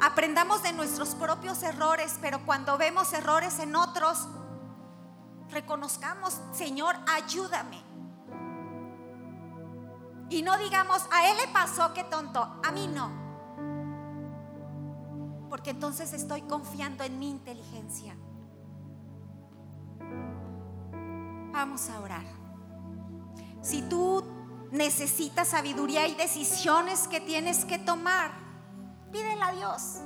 Aprendamos 0.00 0.64
de 0.64 0.72
nuestros 0.72 1.14
propios 1.14 1.62
errores, 1.62 2.18
pero 2.20 2.44
cuando 2.44 2.76
vemos 2.76 3.12
errores 3.12 3.60
en 3.60 3.76
otros, 3.76 4.26
reconozcamos, 5.50 6.40
Señor, 6.52 6.96
ayúdame. 7.06 7.80
Y 10.28 10.42
no 10.42 10.58
digamos, 10.58 11.06
a 11.12 11.30
él 11.30 11.36
le 11.36 11.46
pasó, 11.52 11.94
qué 11.94 12.02
tonto, 12.04 12.40
a 12.64 12.72
mí 12.72 12.88
no 12.88 13.21
porque 15.52 15.68
entonces 15.68 16.14
estoy 16.14 16.40
confiando 16.40 17.04
en 17.04 17.18
mi 17.18 17.28
inteligencia. 17.28 18.16
Vamos 21.52 21.90
a 21.90 22.00
orar. 22.00 22.24
Si 23.60 23.82
tú 23.82 24.24
necesitas 24.70 25.48
sabiduría 25.48 26.08
y 26.08 26.14
decisiones 26.14 27.06
que 27.06 27.20
tienes 27.20 27.66
que 27.66 27.78
tomar, 27.78 28.30
pídela 29.12 29.48
a 29.48 29.52
Dios. 29.52 29.98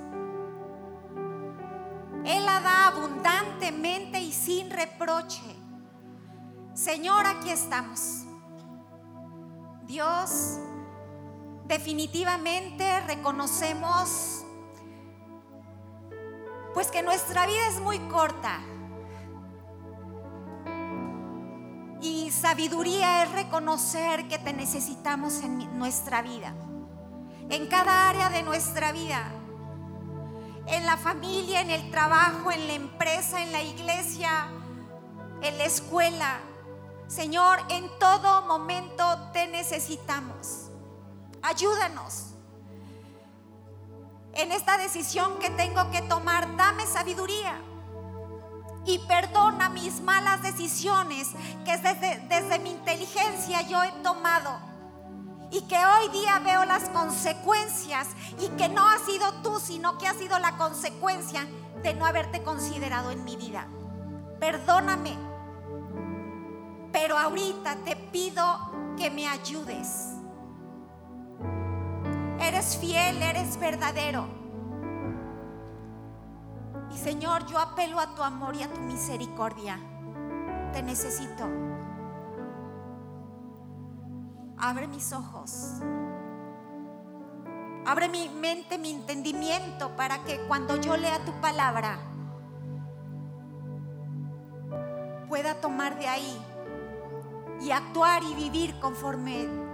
Él 2.24 2.44
la 2.44 2.58
da 2.60 2.88
abundantemente 2.88 4.18
y 4.18 4.32
sin 4.32 4.68
reproche. 4.68 5.54
Señor, 6.74 7.24
aquí 7.24 7.50
estamos. 7.50 8.24
Dios, 9.86 10.58
definitivamente 11.68 13.00
reconocemos 13.02 14.42
pues 16.76 16.90
que 16.90 17.02
nuestra 17.02 17.46
vida 17.46 17.68
es 17.68 17.80
muy 17.80 17.98
corta. 18.00 18.60
Y 22.02 22.30
sabiduría 22.30 23.22
es 23.22 23.32
reconocer 23.32 24.28
que 24.28 24.38
te 24.38 24.52
necesitamos 24.52 25.40
en 25.40 25.78
nuestra 25.78 26.20
vida, 26.20 26.52
en 27.48 27.66
cada 27.68 28.10
área 28.10 28.28
de 28.28 28.42
nuestra 28.42 28.92
vida, 28.92 29.32
en 30.66 30.84
la 30.84 30.98
familia, 30.98 31.62
en 31.62 31.70
el 31.70 31.90
trabajo, 31.90 32.52
en 32.52 32.66
la 32.66 32.74
empresa, 32.74 33.42
en 33.42 33.52
la 33.52 33.62
iglesia, 33.62 34.48
en 35.40 35.56
la 35.56 35.64
escuela. 35.64 36.40
Señor, 37.06 37.58
en 37.70 37.88
todo 37.98 38.42
momento 38.42 39.30
te 39.32 39.46
necesitamos. 39.46 40.70
Ayúdanos 41.40 42.35
en 44.36 44.52
esta 44.52 44.76
decisión 44.78 45.38
que 45.38 45.50
tengo 45.50 45.90
que 45.90 46.02
tomar, 46.02 46.56
dame 46.56 46.86
sabiduría. 46.86 47.58
Y 48.84 48.98
perdona 49.00 49.68
mis 49.68 50.00
malas 50.00 50.42
decisiones 50.42 51.30
que 51.64 51.76
desde, 51.76 52.18
desde 52.28 52.58
mi 52.60 52.70
inteligencia 52.70 53.62
yo 53.62 53.82
he 53.82 53.90
tomado. 54.02 54.58
Y 55.50 55.62
que 55.62 55.76
hoy 55.76 56.08
día 56.10 56.38
veo 56.40 56.64
las 56.64 56.88
consecuencias 56.90 58.08
y 58.38 58.48
que 58.56 58.68
no 58.68 58.88
ha 58.88 58.98
sido 58.98 59.32
tú, 59.42 59.58
sino 59.58 59.98
que 59.98 60.06
ha 60.06 60.14
sido 60.14 60.38
la 60.38 60.56
consecuencia 60.56 61.46
de 61.82 61.94
no 61.94 62.04
haberte 62.04 62.42
considerado 62.42 63.10
en 63.10 63.24
mi 63.24 63.36
vida. 63.36 63.66
Perdóname. 64.38 65.16
Pero 66.92 67.18
ahorita 67.18 67.76
te 67.84 67.96
pido 67.96 68.94
que 68.96 69.10
me 69.10 69.28
ayudes 69.28 70.15
Eres 72.46 72.76
fiel, 72.76 73.20
eres 73.20 73.58
verdadero. 73.58 74.24
Y 76.94 76.96
Señor, 76.96 77.44
yo 77.46 77.58
apelo 77.58 77.98
a 77.98 78.14
tu 78.14 78.22
amor 78.22 78.54
y 78.54 78.62
a 78.62 78.72
tu 78.72 78.80
misericordia. 78.82 79.80
Te 80.72 80.80
necesito. 80.80 81.44
Abre 84.58 84.86
mis 84.86 85.12
ojos. 85.12 85.80
Abre 87.84 88.08
mi 88.08 88.28
mente, 88.28 88.78
mi 88.78 88.92
entendimiento 88.92 89.96
para 89.96 90.22
que 90.22 90.38
cuando 90.46 90.80
yo 90.80 90.96
lea 90.96 91.24
tu 91.24 91.32
palabra 91.40 91.98
pueda 95.28 95.60
tomar 95.60 95.98
de 95.98 96.06
ahí 96.06 96.40
y 97.60 97.72
actuar 97.72 98.22
y 98.22 98.34
vivir 98.34 98.78
conforme 98.78 99.65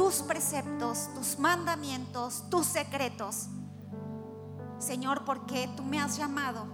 tus 0.00 0.22
preceptos, 0.22 1.10
tus 1.14 1.38
mandamientos, 1.38 2.44
tus 2.48 2.64
secretos. 2.64 3.48
Señor, 4.78 5.26
porque 5.26 5.68
tú 5.76 5.82
me 5.82 6.00
has 6.00 6.16
llamado 6.16 6.64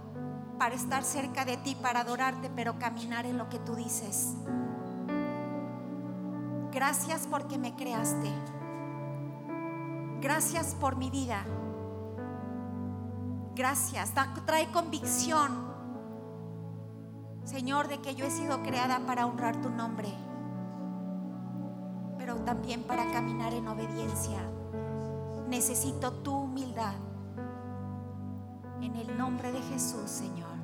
para 0.57 0.75
estar 0.75 1.03
cerca 1.03 1.43
de 1.43 1.57
ti, 1.57 1.75
para 1.75 1.99
adorarte, 1.99 2.49
pero 2.55 2.79
caminar 2.79 3.25
en 3.25 3.37
lo 3.37 3.49
que 3.49 3.59
tú 3.59 3.75
dices. 3.75 4.33
Gracias 6.71 7.27
porque 7.29 7.57
me 7.57 7.75
creaste. 7.75 8.31
Gracias 10.21 10.73
por 10.79 10.95
mi 10.95 11.09
vida. 11.09 11.43
Gracias. 13.55 14.13
Trae 14.45 14.71
convicción, 14.71 15.67
Señor, 17.43 17.89
de 17.89 17.99
que 17.99 18.15
yo 18.15 18.25
he 18.25 18.31
sido 18.31 18.63
creada 18.63 19.01
para 19.05 19.25
honrar 19.25 19.61
tu 19.61 19.69
nombre 19.69 20.13
pero 22.27 22.39
también 22.39 22.83
para 22.83 23.09
caminar 23.09 23.53
en 23.53 23.69
obediencia. 23.69 24.39
Necesito 25.47 26.11
tu 26.11 26.33
humildad. 26.33 26.95
En 28.81 28.93
el 28.97 29.17
nombre 29.17 29.49
de 29.53 29.61
Jesús, 29.61 30.09
Señor. 30.09 30.56